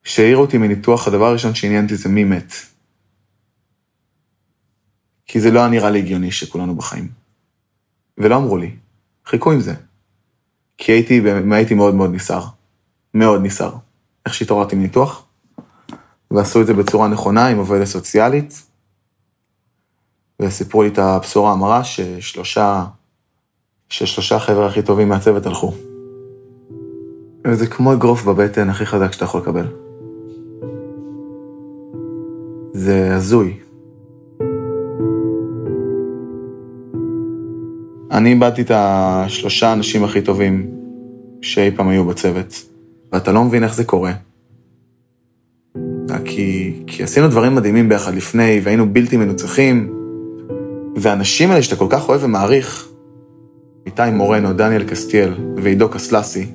כשהעירו 0.03 0.43
אותי 0.43 0.59
מניתוח, 0.59 1.09
הדבר 1.09 1.25
הראשון 1.25 1.55
שעניין 1.55 1.85
אותי 1.85 1.97
זה 1.97 2.09
מי 2.09 2.25
מת. 2.25 2.53
כי 5.27 5.41
זה 5.41 5.51
לא 5.51 5.59
היה 5.61 5.69
נראה 5.69 5.91
לי 5.91 5.99
הגיוני 5.99 6.33
שכולנו 6.33 6.75
בחיים. 6.75 7.09
ולא 8.19 8.37
אמרו 8.37 8.57
לי, 8.57 8.77
חיכו 9.27 9.53
עם 9.53 9.61
זה. 9.61 9.75
כי 10.79 10.93
הייתי, 10.93 11.23
הייתי 11.53 11.75
מאוד 11.75 11.95
מאוד 11.95 12.11
נסער. 12.11 12.47
מאוד 13.15 13.43
נסער. 13.43 13.75
איך 14.27 14.35
שהתעוררתי 14.35 14.77
מניתוח, 14.77 15.27
ועשו 16.31 16.61
את 16.61 16.67
זה 16.67 16.75
בצורה 16.75 17.09
נכונה 17.09 17.47
עם 17.47 17.59
עובדת 17.59 17.87
סוציאלית, 17.87 18.63
וסיפרו 20.43 20.83
לי 20.83 20.89
את 20.89 20.99
הבשורה 20.99 21.53
המרה 21.53 21.85
ששלושה, 21.85 22.85
ששלושה 23.89 24.39
חבר'ה 24.39 24.67
הכי 24.67 24.83
טובים 24.83 25.09
מהצוות 25.09 25.47
הלכו. 25.47 25.94
וזה 27.47 27.67
כמו 27.67 27.93
אגרוף 27.93 28.25
בבטן 28.25 28.71
הכי 28.71 28.87
חזק 28.87 29.13
שאתה 29.13 29.25
יכול 29.25 29.41
לקבל. 29.41 29.67
זה 32.73 33.15
הזוי. 33.15 33.57
אני 38.11 38.31
איבדתי 38.31 38.63
את 38.63 38.71
השלושה 38.75 39.73
אנשים 39.73 40.05
הכי 40.05 40.23
טובים 40.23 40.71
שאי 41.43 41.71
פעם 41.71 41.89
היו 41.89 42.05
בצוות, 42.05 42.63
ואתה 43.13 43.33
לא 43.33 43.45
מבין 43.45 43.65
איך 43.65 43.75
זה 43.75 43.85
קורה. 43.85 44.13
כי, 46.25 46.73
כי 46.87 47.03
עשינו 47.03 47.29
דברים 47.29 47.55
מדהימים 47.55 47.89
ביחד 47.89 48.15
לפני, 48.15 48.61
והיינו 48.63 48.93
בלתי 48.93 49.17
מנוצחים, 49.17 49.95
והאנשים 50.97 51.51
האלה 51.51 51.63
שאתה 51.63 51.77
כל 51.77 51.87
כך 51.91 52.09
אוהב 52.09 52.25
ומעריך, 52.25 52.89
איתי 53.87 54.11
מורנו, 54.13 54.53
דניאל 54.53 54.85
קסטיאל 54.85 55.35
ועידו 55.57 55.89
קסלסי, 55.89 56.47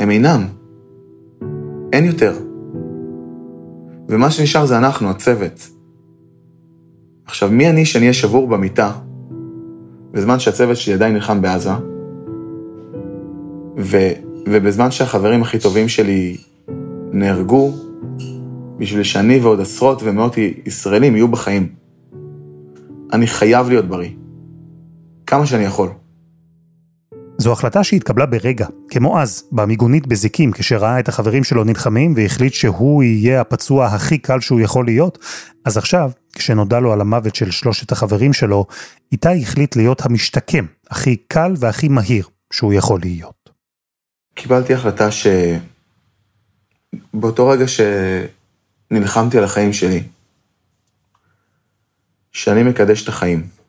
הם 0.00 0.10
אינם. 0.10 0.46
אין 1.92 2.04
יותר. 2.04 2.32
ומה 4.08 4.30
שנשאר 4.30 4.66
זה 4.66 4.78
אנחנו, 4.78 5.10
הצוות. 5.10 5.70
עכשיו, 7.24 7.50
מי 7.50 7.70
אני 7.70 7.84
שאני 7.84 8.02
אהיה 8.02 8.12
שבור 8.12 8.48
במיטה, 8.48 8.92
בזמן 10.10 10.38
שהצוות 10.38 10.76
שלי 10.76 10.94
עדיין 10.94 11.14
נלחם 11.14 11.42
בעזה, 11.42 11.70
ו, 13.78 13.96
ובזמן 14.48 14.90
שהחברים 14.90 15.42
הכי 15.42 15.58
טובים 15.58 15.88
שלי 15.88 16.36
נהרגו, 17.12 17.72
בשביל 18.78 19.02
שאני 19.02 19.38
ועוד 19.38 19.60
עשרות 19.60 20.02
ומאות 20.02 20.34
ישראלים 20.66 21.16
יהיו 21.16 21.28
בחיים. 21.28 21.68
אני 23.12 23.26
חייב 23.26 23.68
להיות 23.68 23.84
בריא. 23.84 24.10
כמה 25.26 25.46
שאני 25.46 25.64
יכול. 25.64 25.88
זו 27.40 27.52
החלטה 27.52 27.84
שהתקבלה 27.84 28.26
ברגע, 28.26 28.66
כמו 28.90 29.20
אז, 29.20 29.44
במיגונית 29.52 30.06
בזיקים, 30.06 30.52
כשראה 30.52 31.00
את 31.00 31.08
החברים 31.08 31.44
שלו 31.44 31.64
נלחמים 31.64 32.14
והחליט 32.16 32.52
שהוא 32.52 33.02
יהיה 33.02 33.40
הפצוע 33.40 33.86
הכי 33.86 34.18
קל 34.18 34.40
שהוא 34.40 34.60
יכול 34.60 34.84
להיות, 34.84 35.18
אז 35.64 35.76
עכשיו, 35.76 36.10
כשנודע 36.32 36.80
לו 36.80 36.92
על 36.92 37.00
המוות 37.00 37.34
של 37.34 37.50
שלושת 37.50 37.92
החברים 37.92 38.32
שלו, 38.32 38.66
איתי 39.12 39.42
החליט 39.42 39.76
להיות 39.76 40.04
המשתקם, 40.04 40.66
הכי 40.90 41.16
קל 41.16 41.52
והכי 41.58 41.88
מהיר 41.88 42.28
שהוא 42.52 42.72
יכול 42.72 43.00
להיות. 43.00 43.50
קיבלתי 44.34 44.74
החלטה 44.74 45.08
שבאותו 47.12 47.48
רגע 47.48 47.64
שנלחמתי 48.90 49.38
על 49.38 49.44
החיים 49.44 49.72
שלי, 49.72 50.02
שאני 52.32 52.62
מקדש 52.62 53.02
את 53.02 53.08
החיים. 53.08 53.59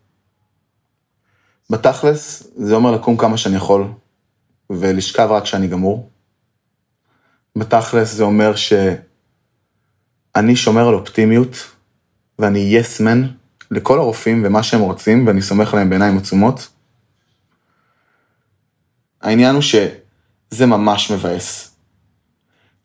בתכלס, 1.71 2.51
זה 2.55 2.75
אומר 2.75 2.91
לקום 2.91 3.17
כמה 3.17 3.37
שאני 3.37 3.55
יכול, 3.55 3.87
ולשכב 4.69 5.27
רק 5.31 5.43
כשאני 5.43 5.67
גמור. 5.67 6.09
בתכלס 7.55 8.13
זה 8.13 8.23
אומר 8.23 8.55
שאני 8.55 10.55
שומר 10.55 10.87
על 10.87 10.93
אופטימיות, 10.93 11.55
ואני 12.39 12.59
יס 12.59 13.01
yes 13.01 13.05
לכל 13.71 13.99
הרופאים 13.99 14.43
ומה 14.45 14.63
שהם 14.63 14.81
רוצים, 14.81 15.27
ואני 15.27 15.41
סומך 15.41 15.73
עליהם 15.73 15.89
בעיניים 15.89 16.17
עצומות. 16.17 16.69
העניין 19.21 19.55
הוא 19.55 19.61
שזה 19.61 20.65
ממש 20.65 21.11
מבאס. 21.11 21.75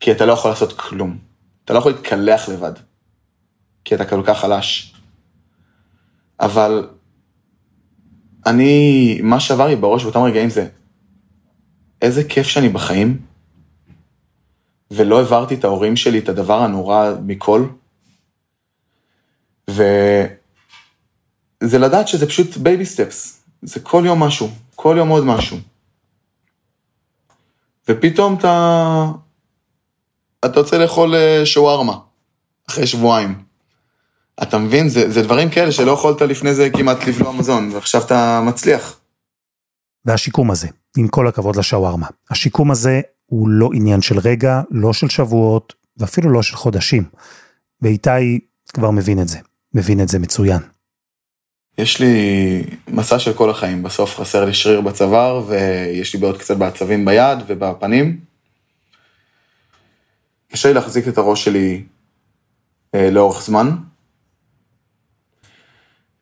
כי 0.00 0.12
אתה 0.12 0.26
לא 0.26 0.32
יכול 0.32 0.50
לעשות 0.50 0.80
כלום. 0.80 1.18
אתה 1.64 1.72
לא 1.72 1.78
יכול 1.78 1.92
להתקלח 1.92 2.48
לבד. 2.48 2.72
כי 3.84 3.94
אתה 3.94 4.04
כל 4.04 4.22
כך 4.26 4.40
חלש. 4.40 4.94
אבל 6.40 6.88
אני, 8.46 9.20
מה 9.22 9.40
שעבר 9.40 9.66
לי 9.66 9.76
בראש 9.76 10.02
באותם 10.02 10.22
רגעים 10.22 10.50
זה, 10.50 10.68
איזה 12.02 12.24
כיף 12.24 12.46
שאני 12.46 12.68
בחיים, 12.68 13.20
ולא 14.90 15.18
העברתי 15.18 15.54
את 15.54 15.64
ההורים 15.64 15.96
שלי 15.96 16.18
את 16.18 16.28
הדבר 16.28 16.62
הנורא 16.62 17.10
מכל. 17.26 17.66
וזה 19.70 20.28
לדעת 21.62 22.08
שזה 22.08 22.26
פשוט 22.26 22.56
baby 22.56 22.86
steps, 22.86 23.42
זה 23.62 23.80
כל 23.80 24.02
יום 24.06 24.22
משהו, 24.22 24.50
כל 24.74 24.94
יום 24.98 25.08
עוד 25.08 25.24
משהו. 25.24 25.56
ופתאום 27.88 28.34
אתה, 28.34 29.04
אתה 30.44 30.60
רוצה 30.60 30.78
לאכול 30.78 31.14
אה, 31.14 31.46
שווארמה, 31.46 31.98
אחרי 32.68 32.86
שבועיים. 32.86 33.45
אתה 34.42 34.58
מבין? 34.58 34.88
זה, 34.88 35.10
זה 35.10 35.22
דברים 35.22 35.50
כאלה 35.50 35.72
שלא 35.72 35.90
יכולת 35.90 36.22
לפני 36.22 36.54
זה 36.54 36.70
כמעט 36.70 37.06
לבלוע 37.06 37.32
מזון, 37.32 37.70
ועכשיו 37.72 38.02
אתה 38.02 38.40
מצליח. 38.46 39.00
והשיקום 40.04 40.50
הזה, 40.50 40.68
עם 40.96 41.08
כל 41.08 41.28
הכבוד 41.28 41.56
לשווארמה, 41.56 42.06
השיקום 42.30 42.70
הזה 42.70 43.00
הוא 43.26 43.48
לא 43.48 43.70
עניין 43.74 44.02
של 44.02 44.18
רגע, 44.18 44.62
לא 44.70 44.92
של 44.92 45.08
שבועות, 45.08 45.74
ואפילו 45.96 46.30
לא 46.30 46.42
של 46.42 46.56
חודשים. 46.56 47.04
ואיתי 47.82 48.40
כבר 48.74 48.90
מבין 48.90 49.20
את 49.20 49.28
זה, 49.28 49.38
מבין 49.74 50.00
את 50.00 50.08
זה 50.08 50.18
מצוין. 50.18 50.60
יש 51.78 52.00
לי 52.00 52.64
מסע 52.88 53.18
של 53.18 53.32
כל 53.32 53.50
החיים, 53.50 53.82
בסוף 53.82 54.16
חסר 54.20 54.44
לי 54.44 54.54
שריר 54.54 54.80
בצוואר, 54.80 55.42
ויש 55.46 56.14
לי 56.14 56.20
בעיות 56.20 56.38
קצת 56.38 56.56
בעצבים 56.56 57.04
ביד 57.04 57.38
ובפנים. 57.46 58.20
קשה 60.52 60.68
לי 60.68 60.74
להחזיק 60.74 61.08
את 61.08 61.18
הראש 61.18 61.44
שלי 61.44 61.82
אה, 62.94 63.10
לאורך 63.10 63.42
זמן. 63.42 63.76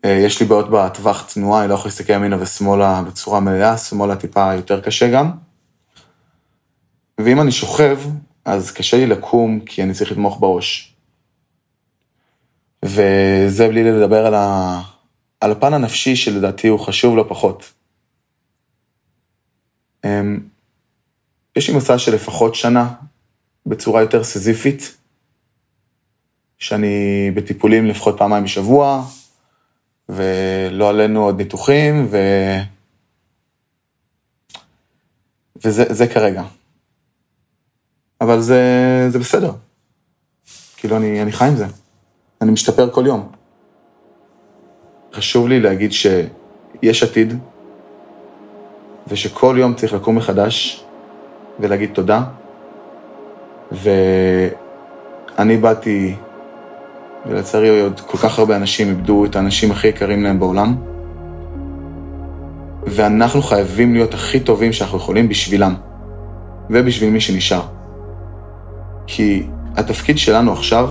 אה, 0.04 0.10
יש 0.10 0.40
לי 0.40 0.46
בעיות 0.46 0.70
בטווח 0.70 1.32
תנועה, 1.34 1.60
אני 1.60 1.70
לא 1.70 1.74
יכול 1.74 1.88
להסתכל 1.88 2.12
ימינה 2.12 2.36
ושמאלה 2.40 3.02
בצורה 3.02 3.40
מלאה, 3.40 3.78
שמאלה 3.78 4.16
טיפה 4.16 4.54
יותר 4.54 4.80
קשה 4.80 5.10
גם. 5.10 5.30
ואם 7.18 7.40
אני 7.40 7.52
שוכב, 7.52 8.00
אז 8.44 8.70
קשה 8.70 8.96
לי 8.96 9.06
לקום 9.06 9.60
כי 9.60 9.82
אני 9.82 9.94
צריך 9.94 10.12
לתמוך 10.12 10.40
בראש. 10.40 10.94
וזה 12.84 13.68
בלי 13.68 13.84
לדבר 13.84 14.26
על, 14.26 14.34
ה... 14.34 14.80
על 15.40 15.52
הפן 15.52 15.74
הנפשי 15.74 16.16
שלדעתי 16.16 16.68
הוא 16.68 16.80
חשוב 16.80 17.16
לא 17.16 17.24
פחות. 17.28 17.72
אמ, 20.04 20.40
יש 21.56 21.70
לי 21.70 21.76
מסע 21.76 21.98
של 21.98 22.14
לפחות 22.14 22.54
שנה 22.54 22.94
בצורה 23.66 24.00
יותר 24.00 24.24
סזיפית, 24.24 24.96
שאני 26.58 27.30
בטיפולים 27.34 27.86
לפחות 27.86 28.18
פעמיים 28.18 28.44
בשבוע, 28.44 29.04
ולא 30.08 30.88
עלינו 30.88 31.24
עוד 31.24 31.36
ניתוחים, 31.36 32.06
ו... 32.10 32.18
וזה 35.64 36.06
כרגע. 36.06 36.42
אבל 38.20 38.40
זה, 38.40 38.60
זה 39.08 39.18
בסדר. 39.18 39.52
כאילו, 40.76 40.96
אני, 40.96 41.22
אני 41.22 41.32
חי 41.32 41.44
עם 41.44 41.56
זה. 41.56 41.66
אני 42.40 42.52
משתפר 42.52 42.90
כל 42.90 43.06
יום. 43.06 43.32
חשוב 45.12 45.48
לי 45.48 45.60
להגיד 45.60 45.92
שיש 45.92 47.02
עתיד, 47.02 47.38
ושכל 49.08 49.56
יום 49.58 49.74
צריך 49.74 49.92
לקום 49.92 50.16
מחדש 50.16 50.84
ולהגיד 51.60 51.90
תודה. 51.94 52.24
ואני 53.72 55.56
באתי, 55.56 56.14
ולצערי 57.26 57.80
עוד 57.80 58.00
כל 58.00 58.18
כך 58.18 58.38
הרבה 58.38 58.56
אנשים 58.56 58.88
איבדו 58.88 59.24
את 59.24 59.36
האנשים 59.36 59.70
הכי 59.70 59.88
יקרים 59.88 60.22
להם 60.22 60.38
בעולם, 60.38 60.74
ואנחנו 62.86 63.42
חייבים 63.42 63.94
להיות 63.94 64.14
הכי 64.14 64.40
טובים 64.40 64.72
שאנחנו 64.72 64.98
יכולים 64.98 65.28
בשבילם, 65.28 65.74
ובשביל 66.70 67.10
מי 67.10 67.20
שנשאר. 67.20 67.62
כי 69.06 69.46
התפקיד 69.76 70.18
שלנו 70.18 70.52
עכשיו 70.52 70.90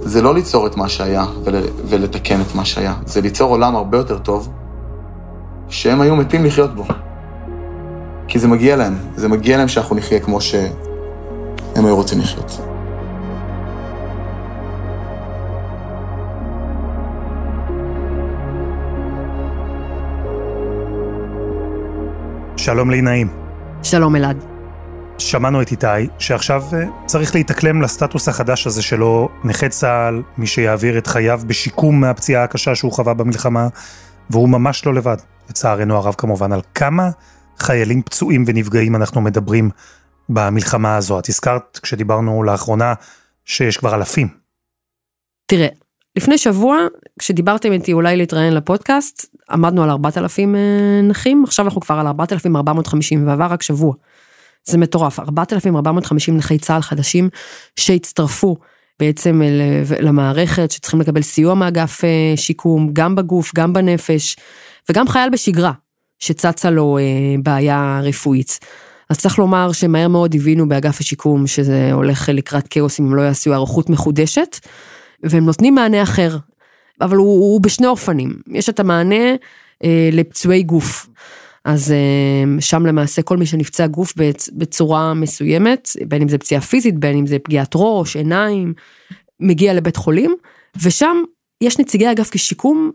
זה 0.00 0.22
לא 0.22 0.34
ליצור 0.34 0.66
את 0.66 0.76
מה 0.76 0.88
שהיה 0.88 1.24
ול, 1.44 1.54
ולתקן 1.84 2.40
את 2.40 2.54
מה 2.54 2.64
שהיה, 2.64 2.94
זה 3.06 3.20
ליצור 3.20 3.50
עולם 3.50 3.76
הרבה 3.76 3.98
יותר 3.98 4.18
טוב 4.18 4.48
שהם 5.68 6.00
היו 6.00 6.16
מתים 6.16 6.44
לחיות 6.44 6.74
בו. 6.74 6.84
כי 8.28 8.38
זה 8.38 8.48
מגיע 8.48 8.76
להם, 8.76 8.94
זה 9.16 9.28
מגיע 9.28 9.56
להם 9.56 9.68
שאנחנו 9.68 9.96
נחיה 9.96 10.20
כמו 10.20 10.40
שהם 10.40 10.72
היו 11.76 11.96
רוצים 11.96 12.20
לחיות. 12.20 12.71
שלום 22.64 22.90
לינאים. 22.90 23.28
שלום 23.82 24.16
אלעד. 24.16 24.44
שמענו 25.18 25.62
את 25.62 25.70
איתי, 25.70 25.86
שעכשיו 26.18 26.62
אה, 26.72 26.84
צריך 27.06 27.34
להתאקלם 27.34 27.82
לסטטוס 27.82 28.28
החדש 28.28 28.66
הזה 28.66 28.82
שלו, 28.82 29.28
נכה 29.44 29.68
צה"ל, 29.68 30.22
מי 30.38 30.46
שיעביר 30.46 30.98
את 30.98 31.06
חייו 31.06 31.40
בשיקום 31.46 32.00
מהפציעה 32.00 32.44
הקשה 32.44 32.74
שהוא 32.74 32.92
חווה 32.92 33.14
במלחמה, 33.14 33.68
והוא 34.30 34.48
ממש 34.48 34.86
לא 34.86 34.94
לבד, 34.94 35.16
לצערנו 35.50 35.96
הרב 35.96 36.14
כמובן, 36.18 36.52
על 36.52 36.60
כמה 36.74 37.10
חיילים 37.58 38.02
פצועים 38.02 38.44
ונפגעים 38.46 38.96
אנחנו 38.96 39.20
מדברים 39.20 39.70
במלחמה 40.28 40.96
הזו. 40.96 41.18
את 41.18 41.28
הזכרת 41.28 41.80
כשדיברנו 41.82 42.42
לאחרונה 42.42 42.94
שיש 43.44 43.76
כבר 43.76 43.94
אלפים. 43.94 44.28
תראה, 45.46 45.68
לפני 46.16 46.38
שבוע, 46.38 46.76
כשדיברתם 47.18 47.72
איתי 47.72 47.92
אולי 47.92 48.16
להתראיין 48.16 48.54
לפודקאסט, 48.54 49.31
עמדנו 49.50 49.82
על 49.82 49.90
4,000 49.90 50.54
אה, 50.56 50.60
נכים, 51.02 51.44
עכשיו 51.46 51.64
אנחנו 51.64 51.80
כבר 51.80 51.94
על 51.94 52.06
4,450 52.06 53.26
ועבר 53.26 53.44
רק 53.44 53.62
שבוע. 53.62 53.94
זה 54.64 54.78
מטורף, 54.78 55.20
4,450 55.20 56.36
נכי 56.36 56.58
צה"ל 56.58 56.82
חדשים 56.82 57.28
שהצטרפו 57.76 58.56
בעצם 59.00 59.42
למערכת, 60.00 60.70
שצריכים 60.70 61.00
לקבל 61.00 61.22
סיוע 61.22 61.54
מאגף 61.54 62.04
אה, 62.04 62.32
שיקום, 62.36 62.90
גם 62.92 63.14
בגוף, 63.14 63.52
גם 63.54 63.72
בנפש, 63.72 64.36
וגם 64.90 65.08
חייל 65.08 65.30
בשגרה, 65.30 65.72
שצצה 66.18 66.70
לו 66.70 66.98
אה, 66.98 67.02
בעיה 67.42 68.00
רפואית. 68.02 68.58
אז 69.10 69.18
צריך 69.18 69.38
לומר 69.38 69.72
שמהר 69.72 70.08
מאוד 70.08 70.34
הבינו 70.34 70.68
באגף 70.68 71.00
השיקום 71.00 71.46
שזה 71.46 71.92
הולך 71.92 72.28
לקראת 72.28 72.68
כאוס 72.68 73.00
אם 73.00 73.14
לא 73.14 73.22
יעשו 73.22 73.50
היערכות 73.50 73.90
מחודשת, 73.90 74.58
והם 75.22 75.46
נותנים 75.46 75.74
מענה 75.74 76.02
אחר, 76.02 76.36
אבל 77.02 77.16
הוא, 77.16 77.26
הוא 77.26 77.60
בשני 77.60 77.86
אופנים, 77.86 78.36
יש 78.52 78.68
את 78.68 78.80
המענה 78.80 79.34
אה, 79.84 80.08
לפצועי 80.12 80.62
גוף. 80.62 81.06
אז 81.64 81.92
אה, 81.92 82.60
שם 82.60 82.86
למעשה 82.86 83.22
כל 83.22 83.36
מי 83.36 83.46
שנפצע 83.46 83.86
גוף 83.86 84.14
בצורה 84.52 85.14
מסוימת, 85.14 85.88
בין 86.08 86.22
אם 86.22 86.28
זה 86.28 86.38
פציעה 86.38 86.60
פיזית, 86.60 86.98
בין 86.98 87.16
אם 87.16 87.26
זה 87.26 87.38
פגיעת 87.38 87.72
ראש, 87.74 88.16
עיניים, 88.16 88.74
מגיע 89.40 89.74
לבית 89.74 89.96
חולים, 89.96 90.34
ושם 90.82 91.16
יש 91.60 91.78
נציגי 91.78 92.10
אגף 92.10 92.30
כשיקום 92.30 92.90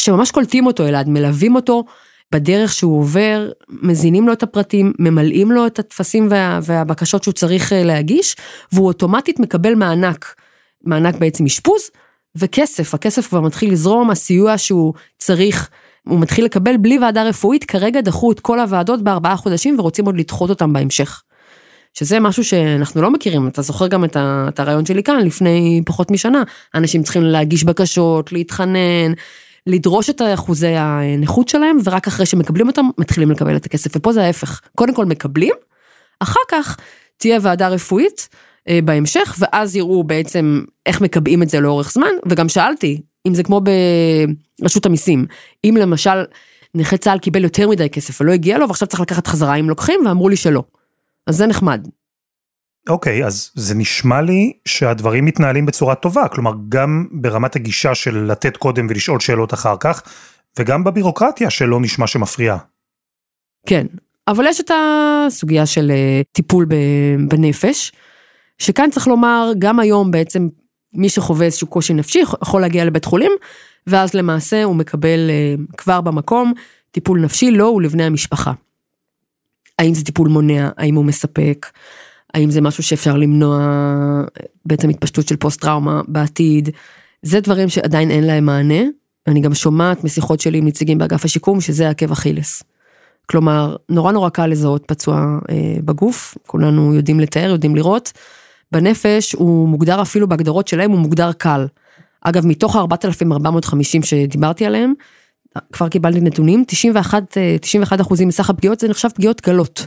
שממש 0.00 0.30
קולטים 0.30 0.66
אותו 0.66 0.86
אלעד, 0.86 1.08
מלווים 1.08 1.56
אותו 1.56 1.84
בדרך 2.32 2.72
שהוא 2.72 2.98
עובר, 2.98 3.50
מזינים 3.68 4.26
לו 4.26 4.32
את 4.32 4.42
הפרטים, 4.42 4.92
ממלאים 4.98 5.52
לו 5.52 5.66
את 5.66 5.78
הטפסים 5.78 6.26
וה, 6.30 6.60
והבקשות 6.62 7.22
שהוא 7.22 7.32
צריך 7.32 7.72
אה, 7.72 7.84
להגיש, 7.84 8.36
והוא 8.72 8.86
אוטומטית 8.86 9.40
מקבל 9.40 9.74
מענק, 9.74 10.34
מענק 10.84 11.14
בעצם 11.16 11.44
אשפוז, 11.44 11.90
וכסף, 12.36 12.94
הכסף 12.94 13.26
כבר 13.26 13.40
מתחיל 13.40 13.72
לזרום, 13.72 14.10
הסיוע 14.10 14.58
שהוא 14.58 14.94
צריך 15.18 15.70
הוא 16.08 16.20
מתחיל 16.20 16.44
לקבל 16.44 16.76
בלי 16.76 16.98
ועדה 16.98 17.22
רפואית, 17.22 17.64
כרגע 17.64 18.00
דחו 18.00 18.32
את 18.32 18.40
כל 18.40 18.60
הוועדות 18.60 19.02
בארבעה 19.02 19.36
חודשים 19.36 19.78
ורוצים 19.78 20.06
עוד 20.06 20.16
לדחות 20.16 20.50
אותם 20.50 20.72
בהמשך. 20.72 21.22
שזה 21.94 22.20
משהו 22.20 22.44
שאנחנו 22.44 23.02
לא 23.02 23.10
מכירים, 23.10 23.48
אתה 23.48 23.62
זוכר 23.62 23.86
גם 23.86 24.04
את, 24.04 24.60
הרעיון 24.60 24.86
שלי 24.86 25.02
כאן 25.02 25.26
לפני 25.26 25.82
פחות 25.86 26.10
משנה, 26.10 26.42
אנשים 26.74 27.02
צריכים 27.02 27.22
להגיש 27.22 27.64
בקשות, 27.64 28.32
להתחנן, 28.32 29.12
לדרוש 29.66 30.10
את 30.10 30.22
אחוזי 30.34 30.74
הנכות 30.76 31.48
שלהם, 31.48 31.76
ורק 31.84 32.06
אחרי 32.06 32.26
שמקבלים 32.26 32.68
אותם, 32.68 32.86
מתחילים 32.98 33.30
לקבל 33.30 33.56
את 33.56 33.66
הכסף, 33.66 33.90
ופה 33.96 34.12
זה 34.12 34.24
ההפך, 34.24 34.60
קודם 34.76 34.94
כל 34.94 35.04
מקבלים, 35.04 35.54
אחר 36.20 36.40
כך 36.48 36.76
תהיה 37.16 37.38
ועדה 37.42 37.68
רפואית 37.68 38.28
בהמשך, 38.84 39.36
ואז 39.38 39.76
יראו 39.76 40.04
בעצם 40.04 40.64
איך 40.86 41.00
מקבעים 41.00 41.42
את 41.42 41.48
זה 41.48 41.60
לאורך 41.60 41.92
זמן, 41.92 42.12
וגם 42.28 42.48
שאלתי, 42.48 43.00
אם 43.26 43.34
זה 43.34 43.42
כמו 43.42 43.60
ברשות 44.60 44.86
המיסים, 44.86 45.26
אם 45.64 45.76
למשל 45.80 46.24
נכה 46.74 46.96
צה"ל 46.96 47.18
קיבל 47.18 47.44
יותר 47.44 47.68
מדי 47.68 47.90
כסף 47.90 48.20
ולא 48.20 48.32
הגיע 48.32 48.58
לו 48.58 48.68
ועכשיו 48.68 48.88
צריך 48.88 49.00
לקחת 49.00 49.26
חזרה 49.26 49.54
אם 49.54 49.68
לוקחים 49.68 50.00
ואמרו 50.06 50.28
לי 50.28 50.36
שלא. 50.36 50.62
אז 51.26 51.36
זה 51.36 51.46
נחמד. 51.46 51.88
אוקיי, 52.88 53.24
אז 53.26 53.50
זה 53.54 53.74
נשמע 53.74 54.22
לי 54.22 54.52
שהדברים 54.64 55.24
מתנהלים 55.24 55.66
בצורה 55.66 55.94
טובה, 55.94 56.28
כלומר 56.28 56.52
גם 56.68 57.06
ברמת 57.12 57.56
הגישה 57.56 57.94
של 57.94 58.18
לתת 58.18 58.56
קודם 58.56 58.86
ולשאול 58.90 59.20
שאלות 59.20 59.54
אחר 59.54 59.76
כך, 59.80 60.02
וגם 60.58 60.84
בבירוקרטיה 60.84 61.50
שלא 61.50 61.80
נשמע 61.80 62.06
שמפריעה. 62.06 62.58
כן, 63.66 63.86
אבל 64.28 64.46
יש 64.46 64.60
את 64.60 64.70
הסוגיה 64.74 65.66
של 65.66 65.90
אה, 65.90 66.20
טיפול 66.32 66.66
בנפש, 67.28 67.92
שכאן 68.62 68.90
צריך 68.90 69.08
לומר, 69.08 69.52
גם 69.58 69.80
היום 69.80 70.10
בעצם 70.10 70.48
מי 70.94 71.08
שחווה 71.08 71.46
איזשהו 71.46 71.66
קושי 71.66 71.94
נפשי 71.94 72.18
יכול 72.42 72.60
להגיע 72.60 72.84
לבית 72.84 73.04
חולים, 73.04 73.32
ואז 73.86 74.14
למעשה 74.14 74.64
הוא 74.64 74.76
מקבל 74.76 75.30
אה, 75.30 75.54
כבר 75.76 76.00
במקום 76.00 76.52
טיפול 76.90 77.20
נפשי 77.20 77.50
לו 77.50 77.56
לא, 77.58 77.64
ולבני 77.64 78.04
המשפחה. 78.04 78.52
האם 79.78 79.94
זה 79.94 80.04
טיפול 80.04 80.28
מונע, 80.28 80.70
האם 80.76 80.94
הוא 80.94 81.04
מספק, 81.04 81.66
האם 82.34 82.50
זה 82.50 82.60
משהו 82.60 82.82
שאפשר 82.82 83.16
למנוע 83.16 83.60
בעצם 84.66 84.88
התפשטות 84.88 85.28
של 85.28 85.36
פוסט 85.36 85.60
טראומה 85.60 86.00
בעתיד, 86.08 86.68
זה 87.22 87.40
דברים 87.40 87.68
שעדיין 87.68 88.10
אין 88.10 88.24
להם 88.24 88.44
מענה. 88.44 88.82
אני 89.26 89.40
גם 89.40 89.54
שומעת 89.54 90.04
משיחות 90.04 90.40
שלי 90.40 90.58
עם 90.58 90.66
נציגים 90.66 90.98
באגף 90.98 91.24
השיקום 91.24 91.60
שזה 91.60 91.88
עקב 91.88 92.12
אכילס. 92.12 92.62
כלומר, 93.26 93.76
נורא 93.88 94.12
נורא 94.12 94.28
קל 94.28 94.46
לזהות 94.46 94.84
פצוע 94.86 95.38
אה, 95.50 95.76
בגוף, 95.84 96.34
כולנו 96.46 96.94
יודעים 96.94 97.20
לתאר, 97.20 97.50
יודעים 97.50 97.76
לראות. 97.76 98.12
בנפש 98.72 99.32
הוא 99.32 99.68
מוגדר 99.68 100.02
אפילו 100.02 100.28
בהגדרות 100.28 100.68
שלהם, 100.68 100.90
הוא 100.90 101.00
מוגדר 101.00 101.32
קל. 101.32 101.66
אגב, 102.20 102.46
מתוך 102.46 102.76
ה-4,450 102.76 104.04
שדיברתי 104.04 104.66
עליהם, 104.66 104.92
כבר 105.72 105.88
קיבלתי 105.88 106.20
נתונים, 106.20 106.64
91, 106.66 107.36
91 107.60 108.00
אה, 108.00 108.04
אחוזים 108.04 108.28
מסך 108.28 108.50
הפגיעות 108.50 108.80
זה 108.80 108.88
נחשב 108.88 109.08
פגיעות 109.08 109.40
קלות. 109.40 109.86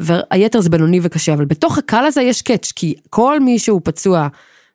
והיתר 0.00 0.60
זה 0.60 0.70
בינוני 0.70 1.00
וקשה, 1.02 1.34
אבל 1.34 1.44
בתוך 1.44 1.78
הקל 1.78 2.04
הזה 2.04 2.22
יש 2.22 2.42
קאץ', 2.42 2.72
כי 2.76 2.94
כל 3.10 3.40
מי 3.40 3.58
שהוא 3.58 3.80
פצוע 3.84 4.28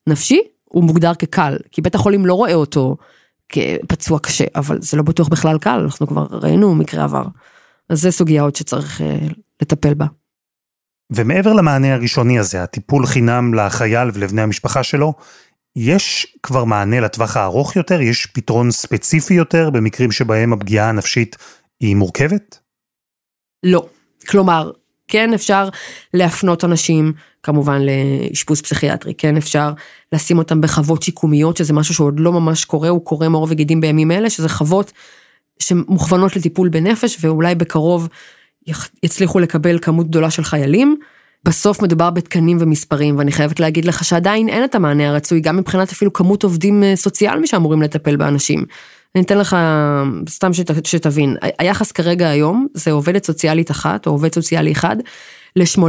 נפשי, 0.08 0.42
הוא 0.64 0.84
מוגדר 0.84 1.14
כקל, 1.14 1.58
כי 1.72 1.82
בית 1.82 1.96
החולים 1.96 2.26
לא 2.26 2.34
רואה 2.34 2.54
אותו 2.54 2.98
כפצוע 3.50 4.20
קשה, 4.20 4.46
אבל 4.56 4.82
זה 4.82 4.98
לא 4.98 5.04
בטוח 5.04 5.28
בכלל 5.28 5.58
קל, 5.58 5.80
אנחנו 5.80 6.08
כבר 6.08 6.28
ראינו 6.32 6.76
מקרה 6.76 7.04
עבר. 7.04 7.24
אז 7.90 8.02
זה 8.02 8.12
סוגיה 8.12 8.42
עוד 8.42 8.56
שצריך 8.56 9.02
אה, 9.02 9.18
לטפל 9.62 9.94
בה. 9.94 10.06
ומעבר 11.12 11.54
למענה 11.54 11.94
הראשוני 11.94 12.40
הזה, 12.40 12.64
הטיפול 12.64 13.06
חינם 13.06 13.54
לחייל 13.54 14.10
ולבני 14.14 14.42
המשפחה 14.42 14.84
שלו, 14.84 15.14
יש 15.76 16.38
כבר 16.44 16.64
מענה 16.64 17.00
לטווח 17.00 17.38
הארוך 17.38 17.76
יותר? 17.76 18.02
יש 18.02 18.26
פתרון 18.26 18.72
ספציפי 18.72 19.34
יותר 19.34 19.70
במקרים 19.70 20.12
שבהם 20.12 20.54
הפגיעה 20.54 20.90
הנפשית 20.90 21.36
היא 21.80 21.96
מורכבת? 21.96 22.60
לא. 23.64 23.86
כלומר, 24.30 24.72
כן 25.08 25.34
אפשר 25.34 25.70
להפנות 26.14 26.64
אנשים 26.64 27.14
כמובן 27.44 27.82
לאשפוז 27.82 28.62
פסיכיאטרי, 28.62 29.14
כן 29.14 29.38
אפשר 29.38 29.72
לשים 30.14 30.38
אותם 30.38 30.62
בחוות 30.62 31.04
שיקומיות, 31.04 31.58
שזה 31.58 31.74
משהו 31.74 31.94
שעוד 31.94 32.20
לא 32.20 32.32
ממש 32.32 32.66
קורה, 32.66 32.90
הוא 32.90 33.06
קורה 33.06 33.30
מעור 33.30 33.48
וגידים 33.50 33.82
בימים 33.82 34.12
אלה, 34.12 34.30
שזה 34.30 34.50
חוות 34.50 34.92
שמוכוונות 35.60 36.36
לטיפול 36.36 36.70
בנפש, 36.70 37.18
ואולי 37.22 37.56
בקרוב 37.56 38.08
יצליחו 39.04 39.40
לקבל 39.40 39.80
כמות 39.82 40.08
גדולה 40.08 40.30
של 40.30 40.44
חיילים. 40.44 40.96
בסוף 41.46 41.82
מדובר 41.82 42.10
בתקנים 42.10 42.58
ומספרים, 42.60 43.18
ואני 43.18 43.32
חייבת 43.32 43.60
להגיד 43.60 43.86
לך 43.86 44.06
שעדיין 44.06 44.50
אין 44.50 44.64
את 44.64 44.76
המענה 44.76 45.10
הרצוי, 45.10 45.40
גם 45.40 45.58
מבחינת 45.58 45.92
אפילו 45.92 46.14
כמות 46.14 46.44
עובדים 46.44 46.84
אה, 46.84 46.96
סוציאליים 46.96 47.46
שאמורים 47.46 47.82
לטפל 47.82 48.16
באנשים. 48.16 48.66
אני 49.16 49.24
אתן 49.24 49.38
לך, 49.38 49.58
סתם 50.30 50.54
שת, 50.54 50.86
שתבין, 50.86 51.36
היחס 51.60 51.92
כרגע 51.92 52.30
היום 52.30 52.68
זה 52.74 52.92
עובדת 52.92 53.26
סוציאלית 53.26 53.72
אחת, 53.72 54.08
או 54.08 54.12
עובד 54.12 54.34
סוציאלי 54.34 54.72
אחד, 54.72 54.96
ל-850 55.56 55.80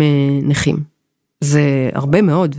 אה, 0.00 0.40
נכים. 0.42 0.76
זה 1.40 1.90
הרבה 1.94 2.22
מאוד. 2.22 2.56